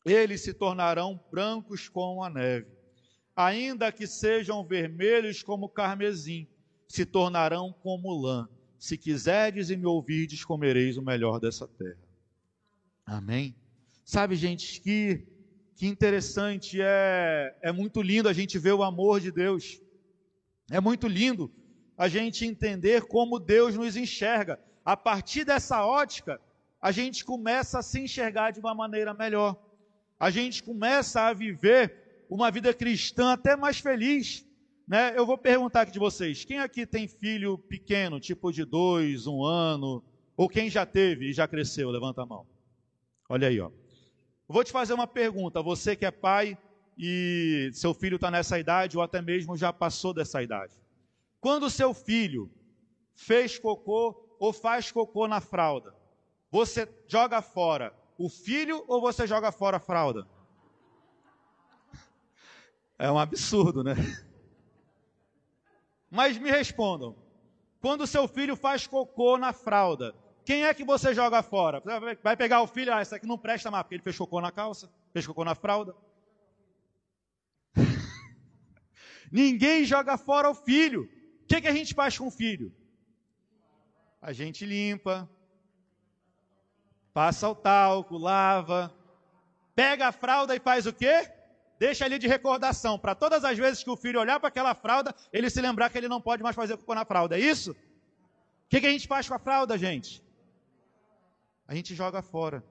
eles 0.05 0.41
se 0.41 0.53
tornarão 0.53 1.23
brancos 1.31 1.87
como 1.87 2.23
a 2.23 2.29
neve. 2.29 2.67
Ainda 3.35 3.91
que 3.91 4.05
sejam 4.05 4.65
vermelhos 4.65 5.41
como 5.41 5.69
carmesim, 5.69 6.47
se 6.93 7.07
tornarão 7.07 7.73
como 7.81 8.13
lã. 8.13 8.47
Se 8.77 8.99
quiserdes 8.99 9.71
e 9.71 9.75
me 9.75 9.87
ouvirdes, 9.87 10.45
comereis 10.45 10.95
o 10.95 11.01
melhor 11.01 11.39
dessa 11.39 11.67
terra. 11.67 11.97
Amém? 13.03 13.55
Sabe, 14.05 14.35
gente, 14.35 14.79
que, 14.79 15.25
que 15.75 15.87
interessante, 15.87 16.77
é, 16.79 17.57
é 17.63 17.71
muito 17.71 17.99
lindo 17.99 18.29
a 18.29 18.33
gente 18.33 18.59
ver 18.59 18.73
o 18.73 18.83
amor 18.83 19.19
de 19.19 19.31
Deus. 19.31 19.81
É 20.69 20.79
muito 20.79 21.07
lindo 21.07 21.51
a 21.97 22.07
gente 22.07 22.45
entender 22.45 23.01
como 23.07 23.39
Deus 23.39 23.75
nos 23.75 23.97
enxerga. 23.97 24.59
A 24.85 24.95
partir 24.95 25.45
dessa 25.45 25.83
ótica, 25.83 26.39
a 26.79 26.91
gente 26.91 27.25
começa 27.25 27.79
a 27.79 27.81
se 27.81 28.01
enxergar 28.01 28.51
de 28.51 28.59
uma 28.59 28.75
maneira 28.75 29.15
melhor. 29.15 29.59
A 30.19 30.29
gente 30.29 30.61
começa 30.61 31.21
a 31.23 31.33
viver 31.33 32.25
uma 32.29 32.51
vida 32.51 32.71
cristã 32.71 33.33
até 33.33 33.55
mais 33.55 33.79
feliz. 33.79 34.45
Né? 34.93 35.17
Eu 35.17 35.25
vou 35.25 35.39
perguntar 35.39 35.81
aqui 35.81 35.91
de 35.91 35.97
vocês: 35.97 36.45
quem 36.45 36.59
aqui 36.59 36.85
tem 36.85 37.07
filho 37.07 37.57
pequeno, 37.57 38.19
tipo 38.19 38.51
de 38.51 38.63
dois, 38.63 39.25
um 39.25 39.43
ano, 39.43 40.03
ou 40.37 40.47
quem 40.47 40.69
já 40.69 40.85
teve 40.85 41.31
e 41.31 41.33
já 41.33 41.47
cresceu? 41.47 41.89
Levanta 41.89 42.21
a 42.21 42.25
mão. 42.27 42.45
Olha 43.27 43.47
aí, 43.47 43.59
ó. 43.59 43.71
Vou 44.47 44.63
te 44.63 44.71
fazer 44.71 44.93
uma 44.93 45.07
pergunta. 45.07 45.63
Você 45.63 45.95
que 45.95 46.05
é 46.05 46.11
pai 46.11 46.55
e 46.95 47.71
seu 47.73 47.91
filho 47.91 48.17
está 48.17 48.29
nessa 48.29 48.59
idade, 48.59 48.95
ou 48.95 49.01
até 49.01 49.19
mesmo 49.19 49.57
já 49.57 49.73
passou 49.73 50.13
dessa 50.13 50.43
idade. 50.43 50.75
Quando 51.41 51.71
seu 51.71 51.91
filho 51.95 52.51
fez 53.15 53.57
cocô 53.57 54.37
ou 54.39 54.53
faz 54.53 54.91
cocô 54.91 55.27
na 55.27 55.41
fralda, 55.41 55.95
você 56.51 56.87
joga 57.07 57.41
fora 57.41 57.91
o 58.15 58.29
filho 58.29 58.85
ou 58.87 59.01
você 59.01 59.25
joga 59.25 59.51
fora 59.51 59.77
a 59.77 59.79
fralda? 59.79 60.27
É 62.99 63.11
um 63.11 63.17
absurdo, 63.17 63.83
né? 63.83 63.95
Mas 66.13 66.37
me 66.37 66.51
respondam: 66.51 67.15
quando 67.81 68.05
seu 68.05 68.27
filho 68.27 68.55
faz 68.55 68.85
cocô 68.85 69.35
na 69.35 69.51
fralda, 69.51 70.13
quem 70.45 70.63
é 70.63 70.71
que 70.71 70.83
você 70.83 71.11
joga 71.11 71.41
fora? 71.41 71.81
Vai 72.21 72.37
pegar 72.37 72.61
o 72.61 72.67
filho, 72.67 72.93
ah, 72.93 73.01
esse 73.01 73.15
aqui 73.15 73.25
não 73.25 73.35
presta 73.35 73.71
mais, 73.71 73.81
porque 73.81 73.95
ele 73.95 74.03
fez 74.03 74.15
cocô 74.15 74.39
na 74.39 74.51
calça, 74.51 74.93
fez 75.11 75.25
cocô 75.25 75.43
na 75.43 75.55
fralda. 75.55 75.95
Ninguém 79.31 79.85
joga 79.85 80.15
fora 80.15 80.51
o 80.51 80.53
filho. 80.53 81.01
O 81.05 81.47
que, 81.47 81.61
que 81.61 81.67
a 81.67 81.73
gente 81.73 81.95
faz 81.95 82.15
com 82.15 82.27
o 82.27 82.31
filho? 82.31 82.71
A 84.21 84.31
gente 84.31 84.67
limpa, 84.67 85.27
passa 87.11 87.49
o 87.49 87.55
talco, 87.55 88.19
lava, 88.19 88.95
pega 89.73 90.09
a 90.09 90.11
fralda 90.11 90.55
e 90.55 90.59
faz 90.59 90.85
o 90.85 90.93
quê? 90.93 91.27
Deixa 91.79 92.05
ali 92.05 92.17
de 92.17 92.27
recordação, 92.27 92.97
para 92.97 93.15
todas 93.15 93.43
as 93.43 93.57
vezes 93.57 93.83
que 93.83 93.89
o 93.89 93.97
filho 93.97 94.19
olhar 94.19 94.39
para 94.39 94.49
aquela 94.49 94.73
fralda, 94.73 95.13
ele 95.31 95.49
se 95.49 95.59
lembrar 95.59 95.89
que 95.89 95.97
ele 95.97 96.07
não 96.07 96.21
pode 96.21 96.43
mais 96.43 96.55
fazer 96.55 96.77
cocô 96.77 96.95
na 96.95 97.05
fralda, 97.05 97.37
é 97.37 97.41
isso? 97.41 97.71
O 97.71 97.75
que, 98.69 98.79
que 98.79 98.87
a 98.87 98.91
gente 98.91 99.07
faz 99.07 99.27
com 99.27 99.33
a 99.33 99.39
fralda, 99.39 99.77
gente? 99.77 100.23
A 101.67 101.75
gente 101.75 101.93
joga 101.95 102.21
fora. 102.21 102.63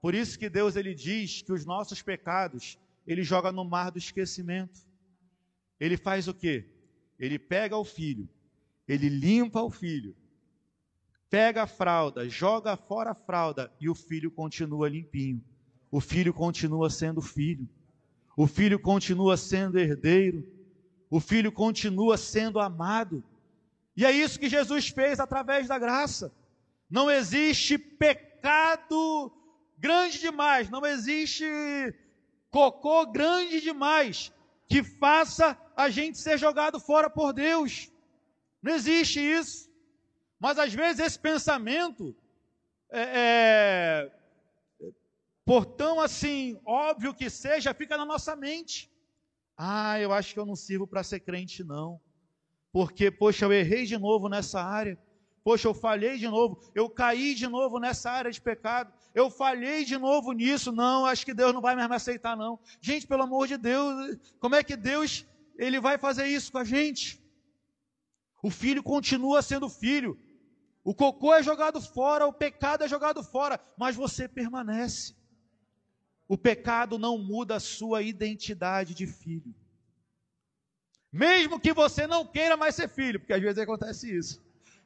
Por 0.00 0.14
isso 0.14 0.38
que 0.38 0.48
Deus 0.48 0.76
ele 0.76 0.94
diz 0.94 1.42
que 1.42 1.52
os 1.52 1.64
nossos 1.64 2.02
pecados, 2.02 2.78
ele 3.06 3.22
joga 3.22 3.50
no 3.50 3.64
mar 3.64 3.90
do 3.90 3.98
esquecimento. 3.98 4.80
Ele 5.80 5.96
faz 5.96 6.28
o 6.28 6.34
quê? 6.34 6.68
Ele 7.18 7.38
pega 7.38 7.76
o 7.76 7.84
filho, 7.84 8.28
ele 8.86 9.08
limpa 9.08 9.62
o 9.62 9.70
filho, 9.70 10.14
pega 11.30 11.62
a 11.62 11.66
fralda, 11.66 12.28
joga 12.28 12.76
fora 12.76 13.10
a 13.10 13.14
fralda 13.14 13.72
e 13.80 13.88
o 13.88 13.94
filho 13.94 14.30
continua 14.30 14.88
limpinho. 14.88 15.42
O 15.90 16.00
filho 16.00 16.32
continua 16.34 16.90
sendo 16.90 17.22
filho. 17.22 17.68
O 18.36 18.46
filho 18.46 18.78
continua 18.78 19.36
sendo 19.36 19.78
herdeiro. 19.78 20.46
O 21.10 21.18
filho 21.20 21.50
continua 21.50 22.18
sendo 22.18 22.60
amado. 22.60 23.24
E 23.96 24.04
é 24.04 24.12
isso 24.12 24.38
que 24.38 24.48
Jesus 24.48 24.88
fez 24.88 25.18
através 25.18 25.68
da 25.68 25.78
graça. 25.78 26.30
Não 26.90 27.10
existe 27.10 27.78
pecado 27.78 29.32
grande 29.78 30.18
demais, 30.20 30.68
não 30.70 30.84
existe 30.84 31.44
cocô 32.50 33.06
grande 33.06 33.60
demais 33.60 34.32
que 34.68 34.82
faça 34.82 35.56
a 35.76 35.88
gente 35.88 36.18
ser 36.18 36.38
jogado 36.38 36.78
fora 36.78 37.08
por 37.08 37.32
Deus. 37.32 37.90
Não 38.62 38.74
existe 38.74 39.20
isso. 39.20 39.70
Mas 40.38 40.58
às 40.58 40.72
vezes 40.74 41.00
esse 41.00 41.18
pensamento 41.18 42.14
é, 42.90 43.00
é, 43.00 44.12
por 45.46 45.64
tão 45.64 46.00
assim 46.00 46.60
óbvio 46.66 47.14
que 47.14 47.30
seja, 47.30 47.72
fica 47.72 47.96
na 47.96 48.04
nossa 48.04 48.34
mente. 48.34 48.90
Ah, 49.56 49.98
eu 50.00 50.12
acho 50.12 50.34
que 50.34 50.40
eu 50.40 50.44
não 50.44 50.56
sirvo 50.56 50.88
para 50.88 51.04
ser 51.04 51.20
crente, 51.20 51.62
não. 51.62 52.00
Porque, 52.72 53.12
poxa, 53.12 53.44
eu 53.44 53.52
errei 53.52 53.86
de 53.86 53.96
novo 53.96 54.28
nessa 54.28 54.60
área. 54.60 54.98
Poxa, 55.44 55.68
eu 55.68 55.72
falhei 55.72 56.18
de 56.18 56.26
novo. 56.26 56.60
Eu 56.74 56.90
caí 56.90 57.32
de 57.32 57.46
novo 57.46 57.78
nessa 57.78 58.10
área 58.10 58.32
de 58.32 58.40
pecado. 58.40 58.92
Eu 59.14 59.30
falhei 59.30 59.84
de 59.84 59.96
novo 59.96 60.32
nisso. 60.32 60.72
Não, 60.72 61.06
acho 61.06 61.24
que 61.24 61.32
Deus 61.32 61.54
não 61.54 61.60
vai 61.60 61.76
mais 61.76 61.88
me 61.88 61.94
aceitar, 61.94 62.36
não. 62.36 62.58
Gente, 62.80 63.06
pelo 63.06 63.22
amor 63.22 63.46
de 63.46 63.56
Deus, 63.56 64.18
como 64.40 64.56
é 64.56 64.64
que 64.64 64.76
Deus 64.76 65.24
ele 65.56 65.78
vai 65.78 65.96
fazer 65.96 66.26
isso 66.26 66.50
com 66.50 66.58
a 66.58 66.64
gente? 66.64 67.24
O 68.42 68.50
filho 68.50 68.82
continua 68.82 69.40
sendo 69.42 69.70
filho. 69.70 70.18
O 70.82 70.92
cocô 70.92 71.32
é 71.32 71.42
jogado 71.42 71.80
fora, 71.80 72.26
o 72.26 72.32
pecado 72.32 72.82
é 72.82 72.88
jogado 72.88 73.22
fora, 73.22 73.60
mas 73.78 73.94
você 73.94 74.28
permanece. 74.28 75.14
O 76.28 76.36
pecado 76.36 76.98
não 76.98 77.18
muda 77.18 77.56
a 77.56 77.60
sua 77.60 78.02
identidade 78.02 78.94
de 78.94 79.06
filho. 79.06 79.54
Mesmo 81.12 81.60
que 81.60 81.72
você 81.72 82.06
não 82.06 82.26
queira 82.26 82.56
mais 82.56 82.74
ser 82.74 82.88
filho, 82.88 83.20
porque 83.20 83.32
às 83.32 83.40
vezes 83.40 83.58
acontece 83.58 84.14
isso. 84.14 84.42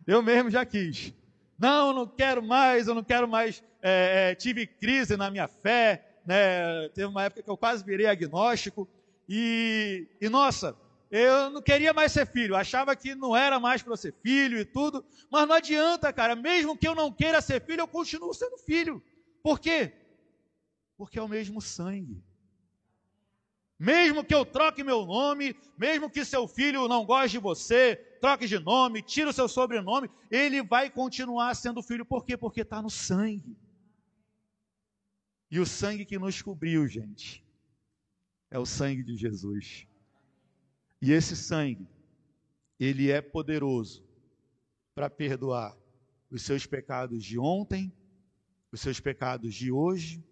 Eu 0.06 0.22
mesmo 0.22 0.50
já 0.50 0.64
quis. 0.64 1.12
Não, 1.58 1.92
não 1.92 2.06
quero 2.06 2.42
mais, 2.42 2.88
eu 2.88 2.94
não 2.94 3.02
quero 3.02 3.26
mais. 3.26 3.62
É, 3.82 4.30
é, 4.30 4.34
tive 4.34 4.66
crise 4.66 5.16
na 5.16 5.30
minha 5.30 5.48
fé, 5.48 6.02
né? 6.26 6.88
Teve 6.90 7.06
uma 7.06 7.24
época 7.24 7.42
que 7.42 7.50
eu 7.50 7.56
quase 7.56 7.84
virei 7.84 8.06
agnóstico. 8.06 8.88
E, 9.28 10.06
e 10.20 10.28
nossa, 10.28 10.76
eu 11.10 11.50
não 11.50 11.60
queria 11.60 11.92
mais 11.92 12.12
ser 12.12 12.26
filho, 12.26 12.54
achava 12.54 12.94
que 12.94 13.14
não 13.14 13.36
era 13.36 13.58
mais 13.58 13.82
para 13.82 13.96
ser 13.96 14.14
filho 14.22 14.58
e 14.58 14.64
tudo, 14.64 15.04
mas 15.30 15.46
não 15.48 15.56
adianta, 15.56 16.12
cara, 16.12 16.36
mesmo 16.36 16.76
que 16.76 16.86
eu 16.86 16.94
não 16.94 17.12
queira 17.12 17.40
ser 17.40 17.60
filho, 17.60 17.80
eu 17.80 17.88
continuo 17.88 18.32
sendo 18.32 18.56
filho. 18.58 19.02
Por 19.42 19.58
quê? 19.58 19.92
Porque 21.00 21.18
é 21.18 21.22
o 21.22 21.28
mesmo 21.28 21.62
sangue. 21.62 22.22
Mesmo 23.78 24.22
que 24.22 24.34
eu 24.34 24.44
troque 24.44 24.84
meu 24.84 25.06
nome, 25.06 25.56
mesmo 25.78 26.10
que 26.10 26.26
seu 26.26 26.46
filho 26.46 26.86
não 26.88 27.06
goste 27.06 27.30
de 27.30 27.38
você, 27.38 27.96
troque 28.20 28.46
de 28.46 28.58
nome, 28.58 29.00
tire 29.00 29.30
o 29.30 29.32
seu 29.32 29.48
sobrenome, 29.48 30.10
ele 30.30 30.62
vai 30.62 30.90
continuar 30.90 31.54
sendo 31.54 31.82
filho. 31.82 32.04
Por 32.04 32.22
quê? 32.22 32.36
Porque 32.36 32.60
está 32.60 32.82
no 32.82 32.90
sangue. 32.90 33.56
E 35.50 35.58
o 35.58 35.64
sangue 35.64 36.04
que 36.04 36.18
nos 36.18 36.42
cobriu, 36.42 36.86
gente, 36.86 37.42
é 38.50 38.58
o 38.58 38.66
sangue 38.66 39.02
de 39.02 39.16
Jesus. 39.16 39.86
E 41.00 41.12
esse 41.12 41.34
sangue, 41.34 41.88
ele 42.78 43.10
é 43.10 43.22
poderoso 43.22 44.04
para 44.94 45.08
perdoar 45.08 45.74
os 46.30 46.42
seus 46.42 46.66
pecados 46.66 47.24
de 47.24 47.38
ontem, 47.38 47.90
os 48.70 48.82
seus 48.82 49.00
pecados 49.00 49.54
de 49.54 49.72
hoje, 49.72 50.22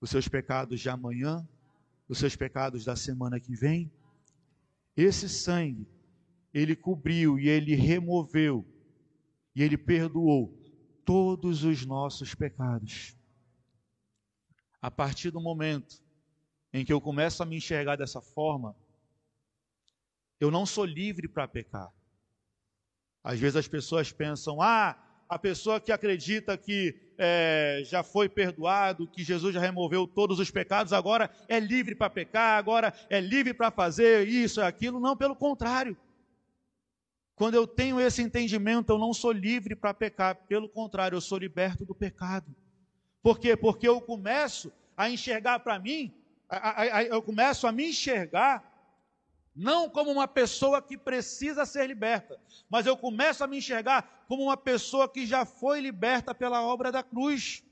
os 0.00 0.10
seus 0.10 0.26
pecados 0.26 0.80
de 0.80 0.88
amanhã, 0.88 1.46
os 2.08 2.18
seus 2.18 2.34
pecados 2.34 2.84
da 2.84 2.96
semana 2.96 3.38
que 3.38 3.54
vem. 3.54 3.92
Esse 4.96 5.28
sangue, 5.28 5.86
ele 6.52 6.74
cobriu 6.74 7.38
e 7.38 7.48
ele 7.48 7.74
removeu 7.74 8.66
e 9.54 9.62
ele 9.62 9.76
perdoou 9.76 10.56
todos 11.04 11.64
os 11.64 11.84
nossos 11.84 12.34
pecados. 12.34 13.16
A 14.80 14.90
partir 14.90 15.30
do 15.30 15.40
momento 15.40 16.02
em 16.72 16.84
que 16.84 16.92
eu 16.92 17.00
começo 17.00 17.42
a 17.42 17.46
me 17.46 17.56
enxergar 17.56 17.96
dessa 17.96 18.20
forma, 18.20 18.74
eu 20.38 20.50
não 20.50 20.64
sou 20.64 20.84
livre 20.84 21.28
para 21.28 21.46
pecar. 21.46 21.92
Às 23.22 23.38
vezes 23.38 23.56
as 23.56 23.68
pessoas 23.68 24.10
pensam, 24.10 24.62
ah, 24.62 24.98
a 25.28 25.38
pessoa 25.38 25.80
que 25.80 25.92
acredita 25.92 26.56
que 26.56 27.09
é, 27.22 27.82
já 27.84 28.02
foi 28.02 28.30
perdoado, 28.30 29.06
que 29.06 29.22
Jesus 29.22 29.54
já 29.54 29.60
removeu 29.60 30.06
todos 30.06 30.38
os 30.38 30.50
pecados, 30.50 30.94
agora 30.94 31.30
é 31.46 31.60
livre 31.60 31.94
para 31.94 32.08
pecar, 32.08 32.56
agora 32.58 32.94
é 33.10 33.20
livre 33.20 33.52
para 33.52 33.70
fazer 33.70 34.26
isso, 34.26 34.62
aquilo. 34.62 34.98
Não, 34.98 35.14
pelo 35.14 35.36
contrário. 35.36 35.94
Quando 37.34 37.56
eu 37.56 37.66
tenho 37.66 38.00
esse 38.00 38.22
entendimento, 38.22 38.90
eu 38.90 38.98
não 38.98 39.12
sou 39.12 39.32
livre 39.32 39.76
para 39.76 39.92
pecar, 39.92 40.34
pelo 40.48 40.66
contrário, 40.66 41.16
eu 41.16 41.20
sou 41.20 41.36
liberto 41.36 41.84
do 41.84 41.94
pecado. 41.94 42.56
Por 43.22 43.38
quê? 43.38 43.54
Porque 43.54 43.86
eu 43.86 44.00
começo 44.00 44.72
a 44.96 45.10
enxergar 45.10 45.58
para 45.60 45.78
mim, 45.78 46.14
a, 46.48 46.56
a, 46.56 46.96
a, 46.96 47.04
eu 47.04 47.20
começo 47.20 47.66
a 47.66 47.72
me 47.72 47.90
enxergar 47.90 48.69
Não 49.54 49.90
como 49.90 50.10
uma 50.10 50.28
pessoa 50.28 50.80
que 50.80 50.96
precisa 50.96 51.66
ser 51.66 51.86
liberta, 51.86 52.40
mas 52.68 52.86
eu 52.86 52.96
começo 52.96 53.42
a 53.42 53.46
me 53.46 53.58
enxergar 53.58 54.24
como 54.28 54.44
uma 54.44 54.56
pessoa 54.56 55.08
que 55.08 55.26
já 55.26 55.44
foi 55.44 55.80
liberta 55.80 56.34
pela 56.34 56.62
obra 56.62 56.92
da 56.92 57.02
cruz. 57.02 57.64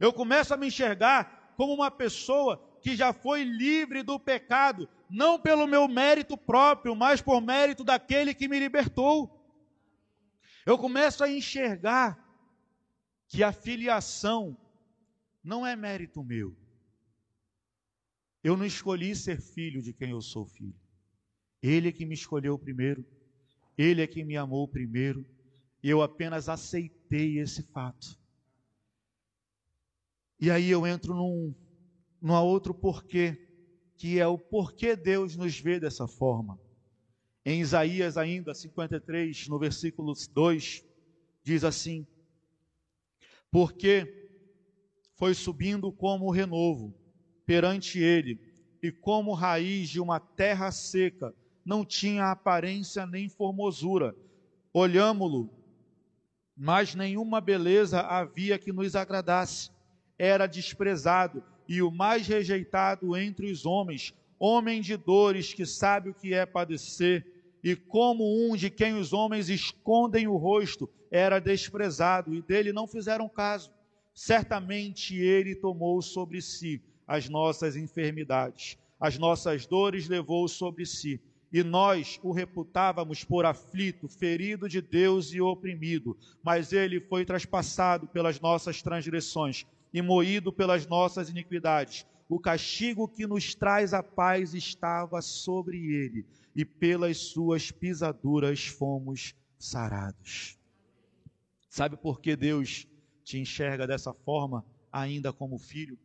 Eu 0.00 0.12
começo 0.12 0.52
a 0.52 0.56
me 0.56 0.66
enxergar 0.66 1.54
como 1.56 1.72
uma 1.72 1.90
pessoa 1.90 2.60
que 2.82 2.96
já 2.96 3.12
foi 3.12 3.44
livre 3.44 4.02
do 4.02 4.18
pecado, 4.18 4.88
não 5.08 5.38
pelo 5.38 5.66
meu 5.66 5.86
mérito 5.86 6.36
próprio, 6.36 6.96
mas 6.96 7.22
por 7.22 7.40
mérito 7.40 7.84
daquele 7.84 8.34
que 8.34 8.48
me 8.48 8.58
libertou. 8.58 9.38
Eu 10.66 10.76
começo 10.76 11.22
a 11.22 11.30
enxergar 11.30 12.18
que 13.28 13.44
a 13.44 13.52
filiação 13.52 14.56
não 15.42 15.66
é 15.66 15.76
mérito 15.76 16.22
meu. 16.22 16.56
Eu 18.42 18.56
não 18.56 18.66
escolhi 18.66 19.14
ser 19.14 19.40
filho 19.40 19.80
de 19.80 19.92
quem 19.92 20.10
eu 20.10 20.20
sou 20.20 20.44
filho. 20.44 20.81
Ele 21.62 21.88
é 21.88 21.92
que 21.92 22.04
me 22.04 22.14
escolheu 22.14 22.58
primeiro, 22.58 23.06
ele 23.78 24.02
é 24.02 24.06
que 24.06 24.24
me 24.24 24.36
amou 24.36 24.68
primeiro, 24.68 25.24
e 25.82 25.88
eu 25.88 26.02
apenas 26.02 26.48
aceitei 26.48 27.38
esse 27.38 27.62
fato. 27.72 28.18
E 30.40 30.50
aí 30.50 30.70
eu 30.70 30.86
entro 30.86 31.14
num, 31.14 31.54
num 32.20 32.34
outro 32.34 32.74
porquê, 32.74 33.38
que 33.96 34.18
é 34.18 34.26
o 34.26 34.38
porquê 34.38 34.96
Deus 34.96 35.36
nos 35.36 35.58
vê 35.58 35.78
dessa 35.78 36.08
forma. 36.08 36.58
Em 37.44 37.60
Isaías 37.60 38.16
ainda 38.16 38.54
53, 38.54 39.46
no 39.48 39.58
versículo 39.58 40.12
2, 40.32 40.82
diz 41.44 41.64
assim: 41.64 42.04
Porque 43.50 44.08
foi 45.16 45.34
subindo 45.34 45.92
como 45.92 46.30
renovo 46.30 46.92
perante 47.46 47.98
ele, 48.00 48.40
e 48.82 48.90
como 48.90 49.34
raiz 49.34 49.88
de 49.88 50.00
uma 50.00 50.18
terra 50.34 50.70
seca, 50.72 51.32
não 51.64 51.84
tinha 51.84 52.30
aparência 52.30 53.06
nem 53.06 53.28
formosura. 53.28 54.14
Olhámo-lo, 54.72 55.50
mas 56.56 56.94
nenhuma 56.94 57.40
beleza 57.40 58.00
havia 58.00 58.58
que 58.58 58.72
nos 58.72 58.94
agradasse. 58.94 59.70
Era 60.18 60.46
desprezado 60.46 61.42
e 61.68 61.82
o 61.82 61.90
mais 61.90 62.26
rejeitado 62.26 63.16
entre 63.16 63.50
os 63.50 63.64
homens, 63.64 64.14
homem 64.38 64.80
de 64.80 64.96
dores 64.96 65.54
que 65.54 65.64
sabe 65.64 66.10
o 66.10 66.14
que 66.14 66.34
é 66.34 66.44
padecer, 66.44 67.26
e 67.62 67.76
como 67.76 68.24
um 68.24 68.56
de 68.56 68.68
quem 68.68 68.94
os 68.94 69.12
homens 69.12 69.48
escondem 69.48 70.26
o 70.26 70.36
rosto, 70.36 70.90
era 71.10 71.38
desprezado, 71.38 72.34
e 72.34 72.42
dele 72.42 72.72
não 72.72 72.86
fizeram 72.86 73.28
caso. 73.28 73.70
Certamente 74.12 75.16
ele 75.16 75.54
tomou 75.54 76.02
sobre 76.02 76.42
si 76.42 76.82
as 77.06 77.28
nossas 77.28 77.76
enfermidades, 77.76 78.76
as 78.98 79.16
nossas 79.18 79.66
dores 79.66 80.08
levou 80.08 80.48
sobre 80.48 80.84
si 80.84 81.20
e 81.52 81.62
nós 81.62 82.18
o 82.22 82.32
reputávamos 82.32 83.22
por 83.24 83.44
aflito, 83.44 84.08
ferido 84.08 84.68
de 84.68 84.80
Deus 84.80 85.34
e 85.34 85.40
oprimido, 85.40 86.16
mas 86.42 86.72
ele 86.72 86.98
foi 86.98 87.26
traspassado 87.26 88.06
pelas 88.06 88.40
nossas 88.40 88.80
transgressões 88.80 89.66
e 89.92 90.00
moído 90.00 90.50
pelas 90.50 90.86
nossas 90.86 91.28
iniquidades. 91.28 92.06
O 92.28 92.40
castigo 92.40 93.06
que 93.06 93.26
nos 93.26 93.54
traz 93.54 93.92
a 93.92 94.02
paz 94.02 94.54
estava 94.54 95.20
sobre 95.20 95.76
ele, 95.76 96.24
e 96.56 96.64
pelas 96.64 97.18
suas 97.18 97.70
pisaduras 97.70 98.66
fomos 98.66 99.34
sarados. 99.58 100.58
Sabe 101.68 101.96
por 101.96 102.20
que 102.20 102.34
Deus 102.34 102.86
te 103.22 103.38
enxerga 103.38 103.86
dessa 103.86 104.14
forma, 104.14 104.64
ainda 104.90 105.32
como 105.32 105.58
filho? 105.58 105.98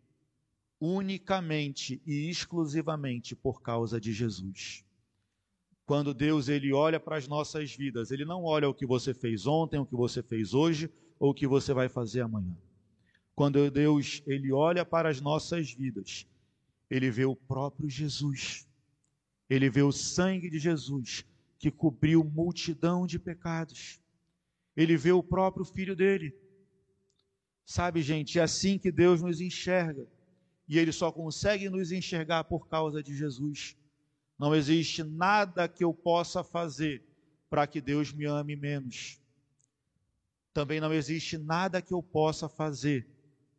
Unicamente 0.79 2.01
e 2.05 2.29
exclusivamente 2.29 3.35
por 3.35 3.61
causa 3.61 3.99
de 3.99 4.11
Jesus. 4.11 4.85
Quando 5.87 6.13
Deus 6.13 6.49
ele 6.49 6.73
olha 6.73 6.99
para 6.99 7.15
as 7.15 7.29
nossas 7.29 7.73
vidas, 7.73 8.11
ele 8.11 8.25
não 8.25 8.43
olha 8.43 8.67
o 8.67 8.73
que 8.73 8.85
você 8.85 9.13
fez 9.13 9.47
ontem, 9.47 9.79
o 9.79 9.85
que 9.85 9.95
você 9.95 10.21
fez 10.21 10.53
hoje 10.53 10.91
ou 11.17 11.31
o 11.31 11.33
que 11.33 11.47
você 11.47 11.73
vai 11.73 11.87
fazer 11.87 12.19
amanhã. 12.19 12.57
Quando 13.33 13.71
Deus 13.71 14.21
ele 14.27 14.51
olha 14.51 14.83
para 14.83 15.07
as 15.07 15.21
nossas 15.21 15.71
vidas, 15.71 16.27
ele 16.89 17.09
vê 17.09 17.23
o 17.23 17.37
próprio 17.37 17.89
Jesus. 17.89 18.67
Ele 19.49 19.69
vê 19.69 19.81
o 19.81 19.93
sangue 19.93 20.49
de 20.49 20.59
Jesus 20.59 21.23
que 21.57 21.71
cobriu 21.71 22.21
multidão 22.21 23.07
de 23.07 23.17
pecados. 23.17 24.01
Ele 24.75 24.97
vê 24.97 25.13
o 25.13 25.23
próprio 25.23 25.63
filho 25.63 25.95
dele. 25.95 26.35
Sabe, 27.65 28.01
gente, 28.01 28.39
é 28.39 28.41
assim 28.41 28.77
que 28.77 28.91
Deus 28.91 29.21
nos 29.21 29.39
enxerga. 29.39 30.05
E 30.67 30.77
ele 30.77 30.91
só 30.91 31.13
consegue 31.13 31.69
nos 31.69 31.93
enxergar 31.93 32.43
por 32.43 32.67
causa 32.67 33.01
de 33.01 33.15
Jesus. 33.15 33.76
Não 34.37 34.55
existe 34.55 35.03
nada 35.03 35.67
que 35.67 35.83
eu 35.83 35.93
possa 35.93 36.43
fazer 36.43 37.03
para 37.49 37.65
que 37.65 37.81
Deus 37.81 38.13
me 38.13 38.25
ame 38.25 38.55
menos. 38.55 39.19
Também 40.53 40.79
não 40.79 40.93
existe 40.93 41.37
nada 41.37 41.81
que 41.81 41.93
eu 41.93 42.03
possa 42.03 42.47
fazer 42.47 43.07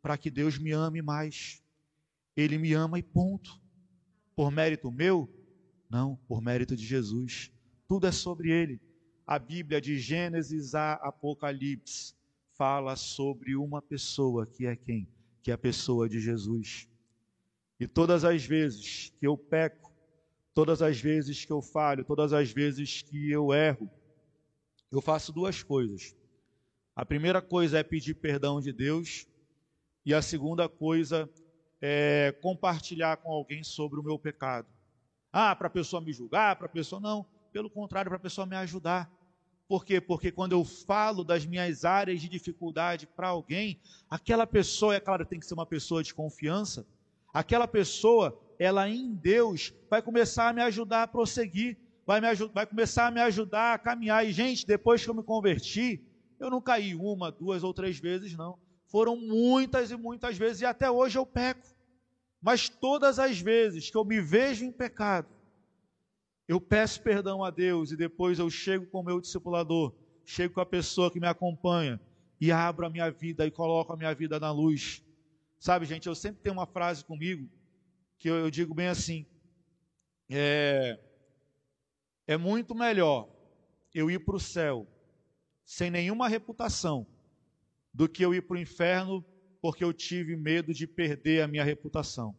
para 0.02 0.16
que 0.16 0.30
Deus 0.30 0.58
me 0.58 0.72
ame 0.72 1.02
mais. 1.02 1.62
Ele 2.36 2.58
me 2.58 2.72
ama 2.72 2.98
e 2.98 3.02
ponto. 3.02 3.60
Por 4.36 4.50
mérito 4.50 4.90
meu? 4.90 5.28
Não, 5.90 6.16
por 6.28 6.40
mérito 6.40 6.76
de 6.76 6.86
Jesus. 6.86 7.50
Tudo 7.88 8.06
é 8.06 8.12
sobre 8.12 8.50
ele. 8.50 8.80
A 9.26 9.38
Bíblia 9.38 9.80
de 9.80 9.98
Gênesis 9.98 10.74
a 10.74 10.94
Apocalipse 10.94 12.14
fala 12.54 12.96
sobre 12.96 13.56
uma 13.56 13.80
pessoa 13.80 14.46
que 14.46 14.66
é 14.66 14.76
quem? 14.76 15.08
Que 15.42 15.50
é 15.50 15.54
a 15.54 15.58
pessoa 15.58 16.08
de 16.08 16.20
Jesus. 16.20 16.88
E 17.78 17.86
todas 17.86 18.24
as 18.24 18.44
vezes 18.44 19.12
que 19.18 19.26
eu 19.26 19.36
peco, 19.36 19.87
Todas 20.58 20.82
as 20.82 21.00
vezes 21.00 21.44
que 21.44 21.52
eu 21.52 21.62
falho, 21.62 22.04
todas 22.04 22.32
as 22.32 22.50
vezes 22.50 23.00
que 23.00 23.30
eu 23.30 23.54
erro, 23.54 23.88
eu 24.90 25.00
faço 25.00 25.32
duas 25.32 25.62
coisas. 25.62 26.16
A 26.96 27.06
primeira 27.06 27.40
coisa 27.40 27.78
é 27.78 27.84
pedir 27.84 28.14
perdão 28.14 28.60
de 28.60 28.72
Deus, 28.72 29.28
e 30.04 30.12
a 30.12 30.20
segunda 30.20 30.68
coisa 30.68 31.30
é 31.80 32.34
compartilhar 32.42 33.18
com 33.18 33.30
alguém 33.30 33.62
sobre 33.62 34.00
o 34.00 34.02
meu 34.02 34.18
pecado. 34.18 34.66
Ah, 35.32 35.54
para 35.54 35.68
a 35.68 35.70
pessoa 35.70 36.02
me 36.02 36.12
julgar, 36.12 36.56
para 36.56 36.66
a 36.66 36.70
pessoa 36.70 37.00
não, 37.00 37.24
pelo 37.52 37.70
contrário, 37.70 38.10
para 38.10 38.18
a 38.18 38.22
pessoa 38.22 38.44
me 38.44 38.56
ajudar. 38.56 39.08
Por 39.68 39.84
quê? 39.84 40.00
Porque 40.00 40.32
quando 40.32 40.54
eu 40.54 40.64
falo 40.64 41.22
das 41.22 41.46
minhas 41.46 41.84
áreas 41.84 42.20
de 42.20 42.28
dificuldade 42.28 43.06
para 43.06 43.28
alguém, 43.28 43.80
aquela 44.10 44.44
pessoa, 44.44 44.96
é 44.96 44.98
claro, 44.98 45.24
tem 45.24 45.38
que 45.38 45.46
ser 45.46 45.54
uma 45.54 45.66
pessoa 45.66 46.02
de 46.02 46.12
confiança, 46.12 46.84
aquela 47.32 47.68
pessoa 47.68 48.47
ela 48.58 48.88
em 48.88 49.14
Deus 49.14 49.72
vai 49.88 50.02
começar 50.02 50.48
a 50.48 50.52
me 50.52 50.60
ajudar 50.62 51.04
a 51.04 51.08
prosseguir, 51.08 51.78
vai, 52.04 52.20
me 52.20 52.34
vai 52.52 52.66
começar 52.66 53.06
a 53.06 53.10
me 53.10 53.20
ajudar 53.20 53.74
a 53.74 53.78
caminhar. 53.78 54.26
E, 54.26 54.32
gente, 54.32 54.66
depois 54.66 55.04
que 55.04 55.08
eu 55.08 55.14
me 55.14 55.22
converti, 55.22 56.02
eu 56.40 56.50
não 56.50 56.60
caí 56.60 56.94
uma, 56.94 57.30
duas 57.30 57.62
ou 57.62 57.72
três 57.72 57.98
vezes, 57.98 58.36
não. 58.36 58.58
Foram 58.90 59.16
muitas 59.16 59.90
e 59.90 59.96
muitas 59.96 60.36
vezes, 60.36 60.62
e 60.62 60.66
até 60.66 60.90
hoje 60.90 61.18
eu 61.18 61.24
peco. 61.24 61.66
Mas 62.40 62.68
todas 62.68 63.18
as 63.18 63.38
vezes 63.38 63.90
que 63.90 63.96
eu 63.96 64.04
me 64.04 64.20
vejo 64.20 64.64
em 64.64 64.72
pecado, 64.72 65.28
eu 66.46 66.60
peço 66.60 67.02
perdão 67.02 67.44
a 67.44 67.50
Deus 67.50 67.92
e 67.92 67.96
depois 67.96 68.38
eu 68.38 68.48
chego 68.48 68.86
com 68.86 69.00
o 69.00 69.04
meu 69.04 69.20
discipulador, 69.20 69.94
chego 70.24 70.54
com 70.54 70.60
a 70.60 70.66
pessoa 70.66 71.10
que 71.10 71.20
me 71.20 71.26
acompanha 71.26 72.00
e 72.40 72.50
abro 72.50 72.86
a 72.86 72.90
minha 72.90 73.10
vida 73.10 73.46
e 73.46 73.50
coloco 73.50 73.92
a 73.92 73.96
minha 73.96 74.14
vida 74.14 74.40
na 74.40 74.50
luz. 74.50 75.02
Sabe, 75.58 75.84
gente, 75.84 76.06
eu 76.06 76.14
sempre 76.14 76.40
tenho 76.40 76.54
uma 76.54 76.66
frase 76.66 77.04
comigo 77.04 77.50
que 78.18 78.28
eu, 78.28 78.50
digo 78.50 78.74
bem 78.74 78.88
assim: 78.88 79.26
é, 80.30 80.98
é 82.26 82.36
muito 82.36 82.74
melhor 82.74 83.28
eu 83.94 84.10
ir 84.10 84.18
para 84.18 84.36
o 84.36 84.40
céu 84.40 84.86
sem 85.64 85.90
nenhuma 85.90 86.28
reputação 86.28 87.06
do 87.92 88.08
que 88.08 88.24
eu 88.24 88.34
ir 88.34 88.42
para 88.42 88.56
o 88.56 88.60
inferno 88.60 89.24
porque 89.60 89.82
eu 89.82 89.92
tive 89.92 90.36
medo 90.36 90.72
de 90.72 90.86
perder 90.86 91.42
a 91.42 91.48
minha 91.48 91.64
reputação. 91.64 92.36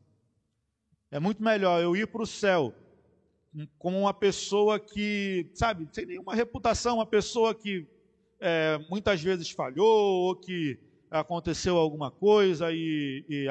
É 1.12 1.20
muito 1.20 1.44
melhor 1.44 1.82
eu 1.82 1.96
ir 1.96 2.08
para 2.08 2.22
o 2.22 2.28
céu 2.28 2.74
como 3.78 4.00
uma 4.00 4.14
pessoa 4.14 4.80
que, 4.80 5.50
sabe, 5.54 5.88
sem 5.92 6.06
nenhuma 6.06 6.36
reputação, 6.36 6.98
uma 6.98 7.06
pessoa 7.06 7.54
que 7.56 7.88
é, 8.40 8.80
muitas 8.90 9.22
vezes 9.22 9.50
falhou 9.50 10.28
ou 10.28 10.36
que 10.36 10.80
aconteceu 11.10 11.78
alguma 11.78 12.12
coisa 12.12 12.72
e, 12.72 13.26
e 13.28 13.48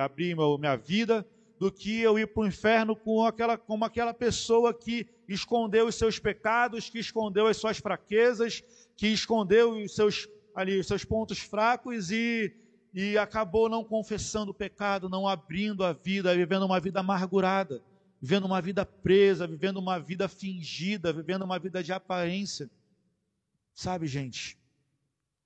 minha 0.59 0.77
vida, 0.77 1.27
do 1.59 1.73
que 1.73 2.01
eu 2.01 2.19
ir 2.19 2.29
para 2.29 2.43
o 2.43 2.47
inferno 2.47 2.95
com 2.95 3.25
aquela, 3.25 3.59
como 3.59 3.85
aquela 3.85 4.15
pessoa 4.15 4.73
que 4.73 5.07
escondeu 5.27 5.89
os 5.89 5.97
seus 5.97 6.19
pecados, 6.19 6.89
que 6.89 6.99
escondeu 6.99 7.47
as 7.49 7.57
suas 7.57 7.79
fraquezas, 7.79 8.63
que 8.97 9.09
escondeu 9.09 9.73
os 9.73 9.95
seus, 9.95 10.29
ali, 10.55 10.79
os 10.79 10.87
seus 10.87 11.05
pontos 11.05 11.41
fracos 11.41 12.13
e, 12.13 12.55
e 12.95 13.19
acabou 13.19 13.69
não 13.69 13.83
confessando 13.83 14.53
o 14.53 14.55
pecado, 14.55 15.09
não 15.09 15.27
abrindo 15.27 15.85
a 15.85 15.93
vida, 15.93 16.35
vivendo 16.35 16.65
uma 16.65 16.79
vida 16.79 17.01
amargurada, 17.01 17.83
vivendo 18.21 18.45
uma 18.45 18.63
vida 18.63 18.87
presa, 18.87 19.47
vivendo 19.47 19.79
uma 19.79 19.99
vida 19.99 20.29
fingida, 20.29 21.13
vivendo 21.13 21.43
uma 21.43 21.59
vida 21.59 21.83
de 21.83 21.93
aparência. 21.93 22.71
Sabe, 23.75 24.07
gente, 24.07 24.57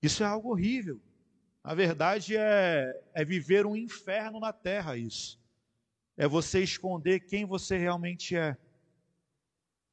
isso 0.02 0.22
é 0.22 0.26
algo 0.26 0.50
horrível. 0.50 1.00
Na 1.64 1.74
verdade, 1.74 2.36
é, 2.36 3.02
é 3.14 3.24
viver 3.24 3.64
um 3.64 3.76
inferno 3.76 4.38
na 4.40 4.52
terra, 4.52 4.96
isso 4.96 5.41
é 6.22 6.28
você 6.28 6.62
esconder 6.62 7.26
quem 7.26 7.44
você 7.44 7.76
realmente 7.76 8.36
é. 8.36 8.56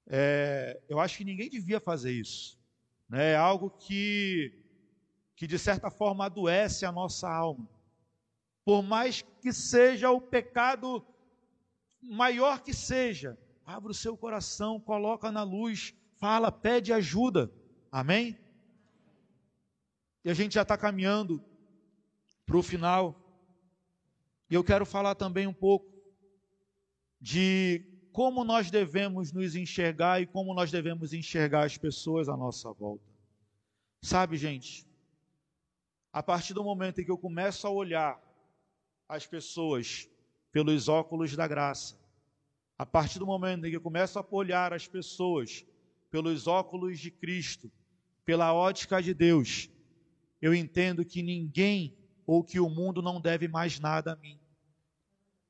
é, 0.06 0.80
eu 0.88 1.00
acho 1.00 1.18
que 1.18 1.26
ninguém 1.26 1.50
devia 1.50 1.80
fazer 1.80 2.12
isso. 2.12 2.56
Né? 3.10 3.32
É 3.32 3.36
algo 3.36 3.72
que, 3.72 4.54
que, 5.36 5.48
de 5.48 5.58
certa 5.58 5.89
forma, 5.89 6.28
adoece 6.28 6.86
a 6.86 6.92
nossa 6.92 7.28
alma. 7.28 7.68
Por 8.63 8.84
mais 8.84 9.24
que 9.42 9.52
seja 9.52 10.12
o 10.12 10.22
pecado 10.22 11.04
maior 12.00 12.62
que 12.62 12.76
seja, 12.76 13.36
abra 13.65 13.89
o 13.89 13.96
seu 13.96 14.15
coração, 14.15 14.80
coloca 14.80 15.32
na 15.32 15.42
luz, 15.42 15.96
fala, 16.20 16.52
pede 16.52 16.94
ajuda. 16.94 17.52
Amém? 17.92 18.38
E 20.24 20.30
a 20.30 20.36
gente 20.36 20.54
já 20.54 20.62
está 20.62 20.78
caminhando 20.78 21.44
para 22.46 22.56
o 22.56 22.62
final. 22.62 23.20
E 24.48 24.54
eu 24.54 24.63
quero 24.63 24.86
falar 24.86 25.15
também 25.15 25.48
um 25.48 25.54
pouco 25.54 25.99
de 27.19 27.86
como 28.12 28.43
nós 28.43 28.71
devemos 28.71 29.32
nos 29.32 29.55
enxergar 29.55 30.21
e 30.21 30.25
como 30.25 30.53
nós 30.53 30.71
devemos 30.71 31.13
enxergar 31.13 31.65
as 31.65 31.77
pessoas 31.77 32.27
à 32.27 32.36
nossa 32.36 32.71
volta. 32.73 33.03
Sabe, 34.01 34.38
gente, 34.38 34.88
a 36.12 36.23
partir 36.23 36.53
do 36.53 36.63
momento 36.63 37.01
em 37.01 37.05
que 37.05 37.12
eu 37.12 37.17
começo 37.17 37.67
a 37.67 37.69
olhar 37.69 38.19
as 39.08 39.25
pessoas 39.25 40.10
pelos 40.51 40.88
óculos 40.88 41.36
da 41.36 41.47
graça, 41.47 41.97
a 42.77 42.86
partir 42.86 43.19
do 43.19 43.25
momento 43.25 43.65
em 43.65 43.69
que 43.69 43.75
eu 43.75 43.82
começo 43.82 44.17
a 44.17 44.25
olhar 44.32 44.73
as 44.73 44.88
pessoas 44.88 45.65
pelos 46.10 46.47
óculos 46.47 46.99
de 46.99 47.12
Cristo, 47.12 47.71
pela 48.25 48.53
ótica 48.53 49.01
de 49.01 49.13
Deus, 49.13 49.69
eu 50.41 50.53
entendo 50.53 51.05
que 51.05 51.21
ninguém 51.21 51.97
ou 52.25 52.43
que 52.43 52.60
o 52.60 52.69
mundo 52.69 53.01
não 53.01 53.19
deve 53.19 53.47
mais 53.47 53.79
nada 53.79 54.13
a 54.13 54.15
mim. 54.15 54.39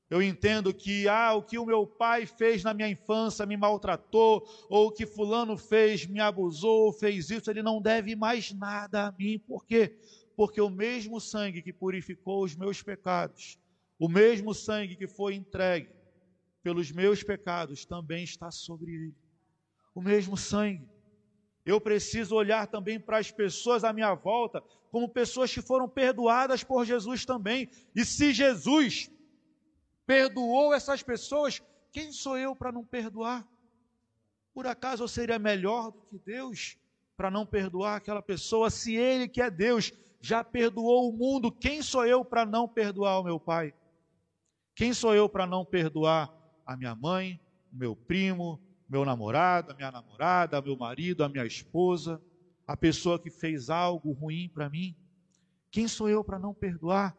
Eu 0.09 0.23
entendo 0.23 0.73
que 0.73 1.07
ah, 1.07 1.35
o 1.35 1.43
que 1.43 1.59
o 1.59 1.65
meu 1.65 1.85
pai 1.85 2.25
fez 2.25 2.63
na 2.63 2.73
minha 2.73 2.89
infância 2.89 3.45
me 3.45 3.55
maltratou, 3.55 4.43
ou 4.67 4.87
o 4.87 4.91
que 4.91 5.05
fulano 5.05 5.55
fez 5.55 6.07
me 6.07 6.19
abusou, 6.19 6.91
fez 6.91 7.29
isso, 7.29 7.49
ele 7.51 7.61
não 7.61 7.79
deve 7.79 8.15
mais 8.15 8.51
nada 8.51 9.07
a 9.07 9.11
mim. 9.11 9.37
Por 9.37 9.65
quê? 9.65 9.95
Porque 10.35 10.59
o 10.59 10.69
mesmo 10.69 11.21
sangue 11.21 11.61
que 11.61 11.71
purificou 11.71 12.43
os 12.43 12.55
meus 12.55 12.81
pecados, 12.81 13.59
o 13.99 14.09
mesmo 14.09 14.53
sangue 14.53 14.95
que 14.95 15.07
foi 15.07 15.35
entregue 15.35 15.89
pelos 16.63 16.91
meus 16.91 17.21
pecados, 17.21 17.85
também 17.85 18.23
está 18.23 18.49
sobre 18.49 18.91
ele. 18.91 19.15
O 19.93 20.01
mesmo 20.01 20.35
sangue. 20.35 20.89
Eu 21.63 21.79
preciso 21.79 22.35
olhar 22.35 22.65
também 22.65 22.99
para 22.99 23.19
as 23.19 23.29
pessoas 23.29 23.83
à 23.83 23.93
minha 23.93 24.15
volta 24.15 24.63
como 24.89 25.07
pessoas 25.07 25.53
que 25.53 25.61
foram 25.61 25.87
perdoadas 25.87 26.63
por 26.63 26.83
Jesus 26.83 27.25
também. 27.25 27.69
E 27.95 28.03
se 28.03 28.33
Jesus 28.33 29.11
perdoou 30.09 30.73
essas 30.73 31.03
pessoas, 31.03 31.61
quem 31.91 32.11
sou 32.11 32.35
eu 32.35 32.55
para 32.55 32.71
não 32.71 32.83
perdoar? 32.83 33.47
Por 34.51 34.65
acaso 34.65 35.03
eu 35.03 35.07
seria 35.07 35.37
melhor 35.37 35.91
do 35.91 36.01
que 36.01 36.17
Deus 36.17 36.79
para 37.15 37.29
não 37.29 37.45
perdoar 37.45 37.97
aquela 37.97 38.19
pessoa? 38.19 38.71
Se 38.71 38.95
Ele, 38.95 39.27
que 39.27 39.39
é 39.39 39.51
Deus, 39.51 39.93
já 40.19 40.43
perdoou 40.43 41.07
o 41.07 41.13
mundo, 41.13 41.51
quem 41.51 41.83
sou 41.83 42.07
eu 42.07 42.25
para 42.25 42.43
não 42.43 42.67
perdoar 42.67 43.19
o 43.19 43.23
meu 43.23 43.39
pai? 43.39 43.71
Quem 44.73 44.95
sou 44.95 45.13
eu 45.13 45.29
para 45.29 45.45
não 45.45 45.63
perdoar 45.63 46.33
a 46.65 46.75
minha 46.75 46.95
mãe, 46.95 47.39
o 47.71 47.75
meu 47.77 47.95
primo, 47.95 48.59
meu 48.89 49.05
namorado, 49.05 49.73
a 49.73 49.75
minha 49.75 49.91
namorada, 49.91 50.59
meu 50.59 50.75
marido, 50.75 51.23
a 51.23 51.29
minha 51.29 51.45
esposa, 51.45 52.19
a 52.65 52.75
pessoa 52.75 53.19
que 53.19 53.29
fez 53.29 53.69
algo 53.69 54.11
ruim 54.13 54.49
para 54.49 54.71
mim? 54.71 54.95
Quem 55.69 55.87
sou 55.87 56.09
eu 56.09 56.23
para 56.23 56.39
não 56.39 56.51
perdoar? 56.51 57.15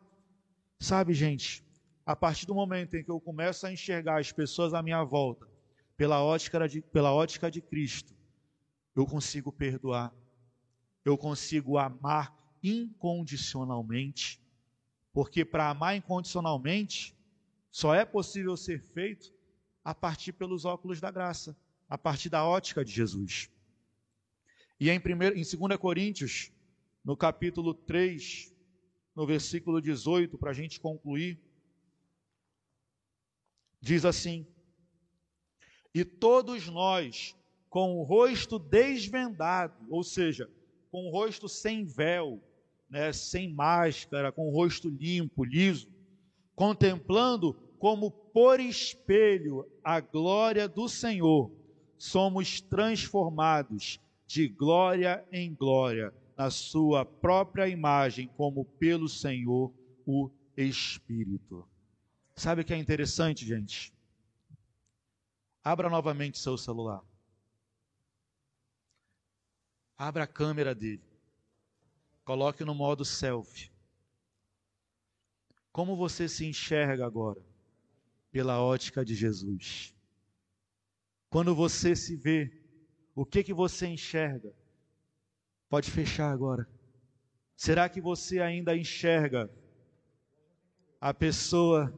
Sabe, 0.80 1.14
gente, 1.14 1.69
a 2.04 2.16
partir 2.16 2.46
do 2.46 2.54
momento 2.54 2.96
em 2.96 3.04
que 3.04 3.10
eu 3.10 3.20
começo 3.20 3.66
a 3.66 3.72
enxergar 3.72 4.20
as 4.20 4.32
pessoas 4.32 4.74
à 4.74 4.82
minha 4.82 5.02
volta 5.04 5.48
pela 5.96 6.22
ótica 6.22 6.66
de, 6.68 6.80
pela 6.80 7.12
ótica 7.12 7.50
de 7.50 7.60
Cristo, 7.60 8.14
eu 8.96 9.06
consigo 9.06 9.52
perdoar, 9.52 10.12
eu 11.04 11.16
consigo 11.16 11.78
amar 11.78 12.34
incondicionalmente, 12.62 14.40
porque 15.12 15.44
para 15.44 15.68
amar 15.68 15.96
incondicionalmente 15.96 17.16
só 17.70 17.94
é 17.94 18.04
possível 18.04 18.56
ser 18.56 18.80
feito 18.80 19.32
a 19.84 19.94
partir 19.94 20.32
pelos 20.32 20.64
óculos 20.64 21.00
da 21.00 21.10
graça, 21.10 21.56
a 21.88 21.96
partir 21.96 22.28
da 22.28 22.44
ótica 22.44 22.84
de 22.84 22.92
Jesus. 22.92 23.50
E 24.78 24.88
em, 24.88 24.98
primeiro, 24.98 25.36
em 25.36 25.42
2 25.42 25.76
Coríntios, 25.78 26.50
no 27.04 27.16
capítulo 27.16 27.74
3, 27.74 28.54
no 29.14 29.26
versículo 29.26 29.80
18, 29.80 30.38
para 30.38 30.50
a 30.50 30.54
gente 30.54 30.80
concluir, 30.80 31.38
diz 33.80 34.04
assim: 34.04 34.46
E 35.94 36.04
todos 36.04 36.68
nós, 36.68 37.36
com 37.68 37.98
o 37.98 38.02
rosto 38.02 38.58
desvendado, 38.58 39.86
ou 39.88 40.02
seja, 40.02 40.50
com 40.90 41.06
o 41.06 41.10
rosto 41.10 41.48
sem 41.48 41.84
véu, 41.84 42.42
né, 42.88 43.12
sem 43.12 43.52
máscara, 43.52 44.32
com 44.32 44.48
o 44.48 44.52
rosto 44.52 44.88
limpo, 44.88 45.44
liso, 45.44 45.88
contemplando 46.54 47.54
como 47.78 48.10
por 48.10 48.60
espelho 48.60 49.66
a 49.82 50.00
glória 50.00 50.68
do 50.68 50.88
Senhor, 50.88 51.50
somos 51.96 52.60
transformados 52.60 53.98
de 54.26 54.48
glória 54.48 55.24
em 55.32 55.54
glória 55.54 56.12
na 56.36 56.50
sua 56.50 57.04
própria 57.04 57.68
imagem, 57.68 58.28
como 58.36 58.64
pelo 58.64 59.08
Senhor 59.08 59.72
o 60.06 60.30
Espírito. 60.56 61.66
Sabe 62.40 62.62
o 62.62 62.64
que 62.64 62.72
é 62.72 62.76
interessante, 62.78 63.44
gente? 63.44 63.92
Abra 65.62 65.90
novamente 65.90 66.38
seu 66.38 66.56
celular. 66.56 67.04
Abra 69.94 70.24
a 70.24 70.26
câmera 70.26 70.74
dele. 70.74 71.04
Coloque 72.24 72.64
no 72.64 72.74
modo 72.74 73.04
selfie. 73.04 73.70
Como 75.70 75.94
você 75.94 76.30
se 76.30 76.46
enxerga 76.46 77.04
agora? 77.04 77.44
Pela 78.32 78.58
ótica 78.58 79.04
de 79.04 79.14
Jesus. 79.14 79.94
Quando 81.28 81.54
você 81.54 81.94
se 81.94 82.16
vê, 82.16 82.50
o 83.14 83.26
que 83.26 83.44
que 83.44 83.52
você 83.52 83.86
enxerga? 83.86 84.50
Pode 85.68 85.90
fechar 85.90 86.32
agora. 86.32 86.66
Será 87.54 87.86
que 87.86 88.00
você 88.00 88.40
ainda 88.40 88.74
enxerga 88.74 89.50
a 90.98 91.12
pessoa 91.12 91.94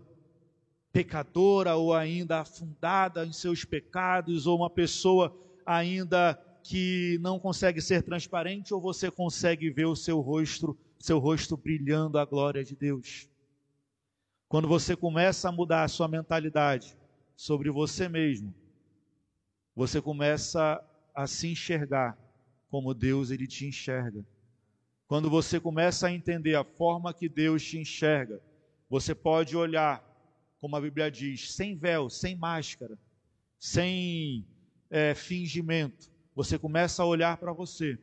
pecadora 0.93 1.75
ou 1.75 1.95
ainda 1.95 2.41
afundada 2.41 3.25
em 3.25 3.33
seus 3.33 3.65
pecados, 3.65 4.47
ou 4.47 4.59
uma 4.59 4.71
pessoa 4.71 5.35
ainda 5.65 6.35
que 6.63 7.19
não 7.21 7.39
consegue 7.39 7.81
ser 7.81 8.03
transparente, 8.03 8.73
ou 8.75 8.81
você 8.81 9.11
consegue 9.11 9.71
ver 9.71 9.87
o 9.87 9.97
seu 9.97 10.21
rosto, 10.21 10.79
seu 10.99 11.19
rosto 11.19 11.57
brilhando 11.57 12.19
a 12.19 12.25
glória 12.25 12.63
de 12.63 12.77
Deus. 12.77 13.29
Quando 14.49 14.69
você 14.69 14.95
começa 14.95 15.49
a 15.49 15.53
mudar 15.53 15.83
a 15.83 15.89
sua 15.89 16.07
mentalidade 16.07 16.97
sobre 17.35 17.71
você 17.71 18.09
mesmo, 18.09 18.55
você 19.75 20.01
começa 20.01 20.79
a 21.15 21.27
se 21.27 21.49
enxergar 21.49 22.19
como 22.69 22.95
Deus 22.95 23.31
ele 23.31 23.47
te 23.47 23.67
enxerga. 23.67 24.25
Quando 25.07 25.29
você 25.29 25.59
começa 25.59 26.07
a 26.07 26.13
entender 26.13 26.55
a 26.55 26.65
forma 26.65 27.13
que 27.15 27.29
Deus 27.29 27.65
te 27.65 27.79
enxerga, 27.79 28.41
você 28.89 29.15
pode 29.15 29.57
olhar 29.57 30.12
como 30.63 30.77
a 30.77 30.81
Bíblia 30.81 31.11
diz, 31.11 31.53
sem 31.53 31.77
véu, 31.77 32.09
sem 32.09 32.37
máscara, 32.37 32.97
sem 33.59 34.47
é, 34.89 35.13
fingimento. 35.13 36.09
Você 36.37 36.57
começa 36.57 37.03
a 37.03 37.07
olhar 37.07 37.37
para 37.37 37.53
você. 37.53 37.99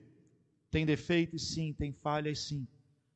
Tem 0.69 0.85
defeitos, 0.85 1.53
sim, 1.53 1.71
tem 1.71 1.93
falhas, 1.93 2.39
sim. 2.39 2.67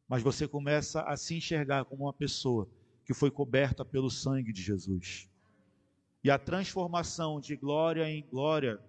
Mas 0.07 0.23
você 0.23 0.47
começa 0.47 1.01
a 1.01 1.17
se 1.17 1.35
enxergar 1.35 1.83
como 1.83 2.05
uma 2.05 2.13
pessoa 2.13 2.69
que 3.05 3.13
foi 3.13 3.29
coberta 3.29 3.83
pelo 3.83 4.09
sangue 4.09 4.53
de 4.53 4.61
Jesus. 4.61 5.29
E 6.23 6.31
a 6.31 6.39
transformação 6.39 7.41
de 7.41 7.57
glória 7.57 8.09
em 8.09 8.25
glória, 8.25 8.79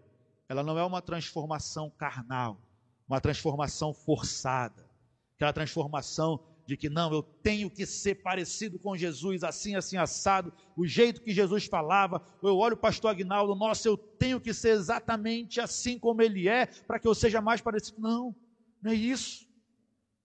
ela 0.48 0.62
não 0.62 0.78
é 0.78 0.84
uma 0.84 1.02
transformação 1.02 1.90
carnal, 1.90 2.60
uma 3.08 3.20
transformação 3.20 3.92
forçada. 3.92 4.88
Aquela 5.34 5.52
transformação 5.52 6.38
de 6.66 6.76
que 6.76 6.88
não, 6.88 7.12
eu 7.12 7.22
tenho 7.22 7.70
que 7.70 7.84
ser 7.84 8.16
parecido 8.16 8.78
com 8.78 8.96
Jesus, 8.96 9.44
assim, 9.44 9.74
assim, 9.74 9.96
assado, 9.96 10.52
o 10.76 10.86
jeito 10.86 11.20
que 11.20 11.32
Jesus 11.32 11.66
falava. 11.66 12.22
Eu 12.42 12.56
olho 12.56 12.74
o 12.74 12.78
pastor 12.78 13.10
Agnaldo, 13.10 13.54
nossa, 13.54 13.86
eu 13.86 13.96
tenho 13.96 14.40
que 14.40 14.54
ser 14.54 14.70
exatamente 14.70 15.60
assim 15.60 15.98
como 15.98 16.22
ele 16.22 16.48
é, 16.48 16.66
para 16.66 16.98
que 16.98 17.06
eu 17.06 17.14
seja 17.14 17.40
mais 17.40 17.60
parecido. 17.60 18.00
Não, 18.00 18.34
não 18.80 18.92
é 18.92 18.94
isso. 18.94 19.46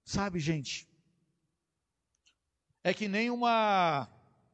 Sabe, 0.06 0.40
gente? 0.40 0.88
É 2.84 2.94
que 2.94 3.08
nem 3.08 3.30
uma, 3.30 4.10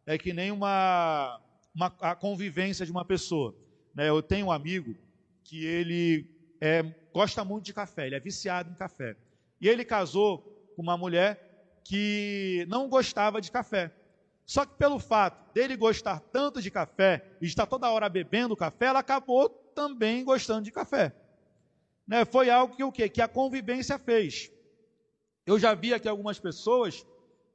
é 0.06 0.18
que 0.18 0.34
nem 0.34 0.52
uma, 0.52 1.40
uma 1.74 1.88
a 2.00 2.16
convivência 2.16 2.86
de 2.86 2.92
uma 2.92 3.06
pessoa. 3.06 3.56
Né? 3.94 4.10
Eu 4.10 4.22
tenho 4.24 4.48
um 4.48 4.52
amigo 4.52 4.96
que 5.44 5.64
ele 5.64 6.28
é, 6.60 6.84
gosta 7.14 7.46
muito 7.46 7.66
de 7.66 7.74
café, 7.74 8.08
ele 8.08 8.16
é 8.16 8.20
viciado 8.20 8.72
em 8.72 8.76
café. 8.76 9.16
E 9.62 9.70
ele 9.70 9.86
casou 9.86 10.40
com 10.76 10.82
uma 10.82 10.98
mulher 10.98 11.45
que 11.86 12.66
não 12.68 12.90
gostava 12.90 13.40
de 13.40 13.52
café. 13.52 13.94
Só 14.46 14.66
que 14.66 14.74
pelo 14.76 15.00
fato 15.00 15.54
dele 15.54 15.78
gostar 15.78 16.20
tanto 16.20 16.62
de 16.62 16.70
café 16.70 17.24
e 17.40 17.46
estar 17.46 17.66
toda 17.66 17.90
hora 17.90 18.10
bebendo 18.10 18.58
café, 18.58 18.88
ela 18.88 19.00
acabou 19.00 19.50
também 19.50 20.24
gostando 20.26 20.64
de 20.64 20.72
café. 20.72 21.16
Né? 22.08 22.26
Foi 22.26 22.50
algo 22.50 22.76
que 22.76 22.84
o 22.84 22.92
quê? 22.92 23.08
Que 23.08 23.22
a 23.22 23.28
convivência 23.28 23.98
fez. 23.98 24.52
Eu 25.46 25.58
já 25.60 25.74
vi 25.74 25.94
aqui 25.94 26.10
algumas 26.10 26.40
pessoas 26.40 27.06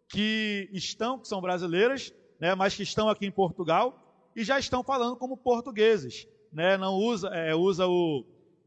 que 0.09 0.68
estão, 0.72 1.18
que 1.18 1.28
são 1.28 1.41
brasileiras, 1.41 2.14
né, 2.41 2.55
mas 2.55 2.74
que 2.74 2.83
estão 2.83 3.09
aqui 3.09 3.26
em 3.26 3.31
Portugal 3.33 4.31
e 4.35 4.45
já 4.45 4.59
estão 4.59 4.83
falando 4.83 5.16
como 5.16 5.37
portugueses. 5.37 6.26
Né? 6.53 6.76
Não 6.76 6.95
usa, 6.95 7.28
é, 7.28 7.55
usa 7.55 7.87
o 7.87 8.24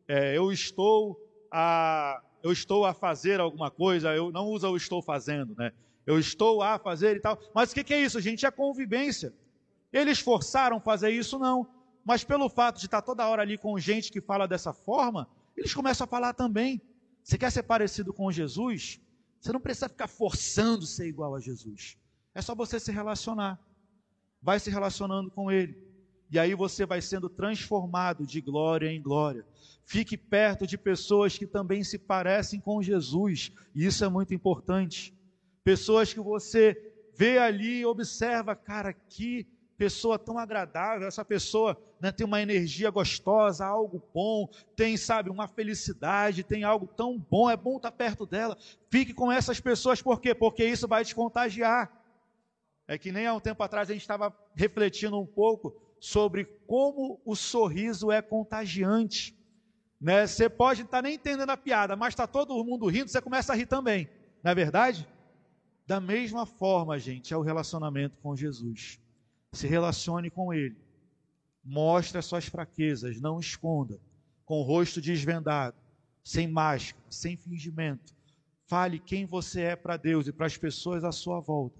é, 0.07 0.37
eu 0.37 0.51
estou 0.51 1.17
a 1.49 2.21
eu 2.43 2.51
estou 2.51 2.85
a 2.85 2.93
fazer 2.93 3.39
alguma 3.39 3.71
coisa, 3.71 4.13
eu 4.13 4.29
não 4.31 4.45
usa 4.47 4.69
o 4.69 4.75
estou 4.75 5.01
fazendo, 5.01 5.55
né? 5.57 5.71
Eu 6.05 6.19
estou 6.19 6.61
a 6.61 6.77
fazer 6.77 7.15
e 7.15 7.19
tal. 7.21 7.39
Mas 7.55 7.71
o 7.71 7.73
que, 7.73 7.83
que 7.85 7.93
é 7.93 8.01
isso, 8.01 8.19
gente? 8.19 8.45
É 8.45 8.51
convivência. 8.51 9.33
Eles 9.91 10.19
forçaram 10.19 10.81
fazer 10.81 11.11
isso, 11.11 11.39
não. 11.39 11.65
Mas 12.03 12.25
pelo 12.25 12.49
fato 12.49 12.79
de 12.79 12.85
estar 12.85 13.01
toda 13.01 13.25
hora 13.25 13.41
ali 13.41 13.57
com 13.57 13.79
gente 13.79 14.11
que 14.11 14.19
fala 14.19 14.45
dessa 14.45 14.73
forma, 14.73 15.29
eles 15.55 15.73
começam 15.73 16.03
a 16.03 16.07
falar 16.07 16.33
também. 16.33 16.81
Você 17.23 17.37
quer 17.37 17.49
ser 17.49 17.63
parecido 17.63 18.13
com 18.13 18.29
Jesus? 18.29 18.99
Você 19.39 19.53
não 19.53 19.61
precisa 19.61 19.87
ficar 19.87 20.07
forçando 20.07 20.85
ser 20.85 21.07
igual 21.07 21.35
a 21.35 21.39
Jesus. 21.39 21.97
É 22.35 22.41
só 22.41 22.53
você 22.53 22.77
se 22.77 22.91
relacionar. 22.91 23.57
Vai 24.41 24.59
se 24.59 24.69
relacionando 24.69 25.31
com 25.31 25.49
Ele. 25.49 25.77
E 26.33 26.39
aí 26.39 26.55
você 26.55 26.83
vai 26.83 26.99
sendo 26.99 27.29
transformado 27.29 28.25
de 28.25 28.41
glória 28.41 28.91
em 28.91 28.99
glória. 28.99 29.45
Fique 29.85 30.17
perto 30.17 30.65
de 30.65 30.79
pessoas 30.79 31.37
que 31.37 31.45
também 31.45 31.83
se 31.83 31.99
parecem 31.99 32.59
com 32.59 32.81
Jesus. 32.81 33.51
E 33.75 33.85
isso 33.85 34.03
é 34.03 34.09
muito 34.09 34.33
importante. 34.33 35.13
Pessoas 35.63 36.11
que 36.11 36.19
você 36.19 36.75
vê 37.15 37.37
ali 37.37 37.81
e 37.81 37.85
observa, 37.85 38.55
cara, 38.55 38.91
que 38.93 39.45
pessoa 39.77 40.17
tão 40.17 40.39
agradável, 40.39 41.07
essa 41.07 41.23
pessoa 41.23 41.79
né, 42.01 42.11
tem 42.11 42.25
uma 42.25 42.41
energia 42.41 42.89
gostosa, 42.89 43.63
algo 43.63 44.01
bom, 44.11 44.49
tem, 44.75 44.97
sabe, 44.97 45.29
uma 45.29 45.47
felicidade, 45.47 46.41
tem 46.41 46.63
algo 46.63 46.87
tão 46.87 47.15
bom, 47.15 47.47
é 47.47 47.55
bom 47.55 47.77
estar 47.77 47.91
perto 47.91 48.25
dela. 48.25 48.57
Fique 48.89 49.13
com 49.13 49.31
essas 49.31 49.59
pessoas, 49.59 50.01
por 50.01 50.19
quê? 50.19 50.33
Porque 50.33 50.65
isso 50.65 50.87
vai 50.87 51.05
te 51.05 51.13
contagiar. 51.13 51.91
É 52.87 52.97
que 52.97 53.11
nem 53.11 53.27
há 53.27 53.35
um 53.35 53.39
tempo 53.39 53.61
atrás 53.61 53.87
a 53.87 53.93
gente 53.93 54.01
estava 54.01 54.35
refletindo 54.55 55.19
um 55.19 55.27
pouco 55.27 55.92
sobre 56.03 56.43
como 56.67 57.21
o 57.23 57.33
sorriso 57.33 58.11
é 58.11 58.21
contagiante. 58.21 59.33
Né? 60.01 60.27
Você 60.27 60.49
pode 60.49 60.81
estar 60.81 61.01
nem 61.01 61.13
entendendo 61.13 61.49
a 61.49 61.55
piada, 61.55 61.95
mas 61.95 62.09
está 62.09 62.27
todo 62.27 62.61
mundo 62.61 62.87
rindo, 62.87 63.09
você 63.09 63.21
começa 63.21 63.53
a 63.53 63.55
rir 63.55 63.67
também. 63.67 64.09
Não 64.43 64.51
é 64.51 64.53
verdade? 64.55 65.07
Da 65.87 66.01
mesma 66.01 66.45
forma, 66.45 66.99
gente, 66.99 67.33
é 67.33 67.37
o 67.37 67.41
relacionamento 67.41 68.17
com 68.21 68.35
Jesus. 68.35 68.99
Se 69.53 69.65
relacione 69.65 70.29
com 70.29 70.53
Ele. 70.53 70.75
Mostre 71.63 72.17
as 72.17 72.25
suas 72.25 72.47
fraquezas, 72.47 73.21
não 73.21 73.39
esconda. 73.39 73.97
Com 74.43 74.59
o 74.59 74.63
rosto 74.63 74.99
desvendado, 74.99 75.77
sem 76.21 76.49
máscara, 76.49 77.01
sem 77.09 77.37
fingimento. 77.37 78.13
Fale 78.67 78.99
quem 78.99 79.25
você 79.25 79.61
é 79.61 79.75
para 79.77 79.95
Deus 79.95 80.27
e 80.27 80.33
para 80.33 80.47
as 80.47 80.57
pessoas 80.57 81.05
à 81.05 81.13
sua 81.13 81.39
volta. 81.39 81.79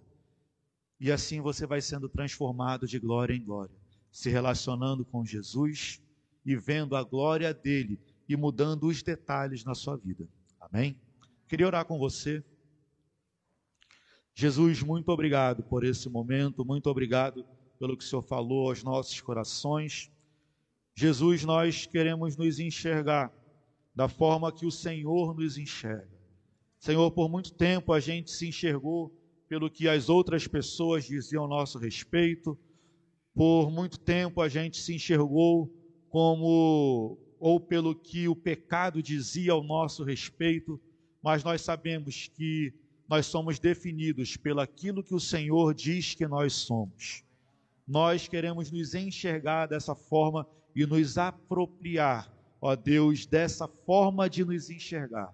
E 0.97 1.11
assim 1.11 1.41
você 1.41 1.65
vai 1.65 1.81
sendo 1.81 2.07
transformado 2.07 2.87
de 2.87 2.97
glória 2.99 3.33
em 3.33 3.43
glória, 3.43 3.75
se 4.13 4.29
relacionando 4.29 5.03
com 5.03 5.25
Jesus 5.25 5.99
e 6.45 6.55
vendo 6.55 6.95
a 6.95 7.03
glória 7.03 7.51
dele 7.51 7.99
e 8.29 8.37
mudando 8.37 8.85
os 8.85 9.01
detalhes 9.01 9.65
na 9.65 9.73
sua 9.73 9.97
vida. 9.97 10.29
Amém? 10.61 10.95
Queria 11.47 11.65
orar 11.65 11.83
com 11.83 11.97
você. 11.97 12.43
Jesus, 14.35 14.83
muito 14.83 15.09
obrigado 15.09 15.63
por 15.63 15.83
esse 15.83 16.07
momento, 16.09 16.63
muito 16.63 16.87
obrigado 16.91 17.43
pelo 17.79 17.97
que 17.97 18.03
o 18.03 18.07
Senhor 18.07 18.21
falou 18.21 18.69
aos 18.69 18.83
nossos 18.83 19.19
corações. 19.19 20.11
Jesus, 20.95 21.43
nós 21.43 21.87
queremos 21.87 22.37
nos 22.37 22.59
enxergar 22.59 23.33
da 23.95 24.07
forma 24.07 24.51
que 24.51 24.65
o 24.65 24.71
Senhor 24.71 25.35
nos 25.35 25.57
enxerga. 25.57 26.13
Senhor, 26.79 27.09
por 27.11 27.29
muito 27.29 27.51
tempo 27.53 27.91
a 27.91 27.99
gente 27.99 28.29
se 28.29 28.47
enxergou 28.47 29.11
pelo 29.49 29.71
que 29.71 29.87
as 29.87 30.07
outras 30.07 30.47
pessoas 30.47 31.05
diziam 31.05 31.45
a 31.45 31.47
nosso 31.47 31.79
respeito. 31.79 32.57
Por 33.33 33.71
muito 33.71 33.99
tempo 33.99 34.41
a 34.41 34.47
gente 34.47 34.77
se 34.77 34.93
enxergou 34.93 35.71
como 36.09 37.17
ou 37.39 37.59
pelo 37.59 37.93
que 37.95 38.27
o 38.27 38.35
pecado 38.35 39.01
dizia 39.01 39.51
ao 39.51 39.63
nosso 39.63 40.03
respeito, 40.03 40.79
mas 41.21 41.43
nós 41.43 41.61
sabemos 41.61 42.29
que 42.29 42.73
nós 43.09 43.25
somos 43.25 43.59
definidos 43.59 44.37
pelo 44.37 44.61
aquilo 44.61 45.03
que 45.03 45.13
o 45.13 45.19
Senhor 45.19 45.73
diz 45.73 46.15
que 46.15 46.25
nós 46.25 46.53
somos. 46.53 47.23
Nós 47.87 48.27
queremos 48.27 48.71
nos 48.71 48.95
enxergar 48.95 49.67
dessa 49.67 49.93
forma 49.93 50.47
e 50.75 50.85
nos 50.85 51.17
apropriar, 51.17 52.31
ó 52.61 52.75
Deus, 52.75 53.25
dessa 53.25 53.67
forma 53.67 54.29
de 54.29 54.45
nos 54.45 54.69
enxergar. 54.69 55.33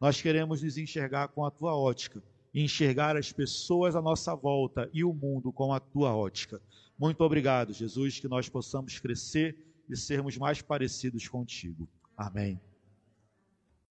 Nós 0.00 0.20
queremos 0.20 0.62
nos 0.62 0.78
enxergar 0.78 1.28
com 1.28 1.44
a 1.44 1.50
tua 1.50 1.76
ótica, 1.76 2.22
enxergar 2.54 3.16
as 3.16 3.32
pessoas 3.32 3.94
à 3.94 4.00
nossa 4.00 4.34
volta 4.34 4.88
e 4.92 5.04
o 5.04 5.12
mundo 5.12 5.52
com 5.52 5.72
a 5.72 5.80
tua 5.80 6.14
ótica. 6.16 6.60
Muito 6.98 7.22
obrigado, 7.22 7.72
Jesus, 7.72 8.20
que 8.20 8.28
nós 8.28 8.48
possamos 8.48 8.98
crescer 8.98 9.56
e 9.88 9.96
sermos 9.96 10.36
mais 10.36 10.62
parecidos 10.62 11.28
contigo. 11.28 11.88
Amém. 12.16 12.60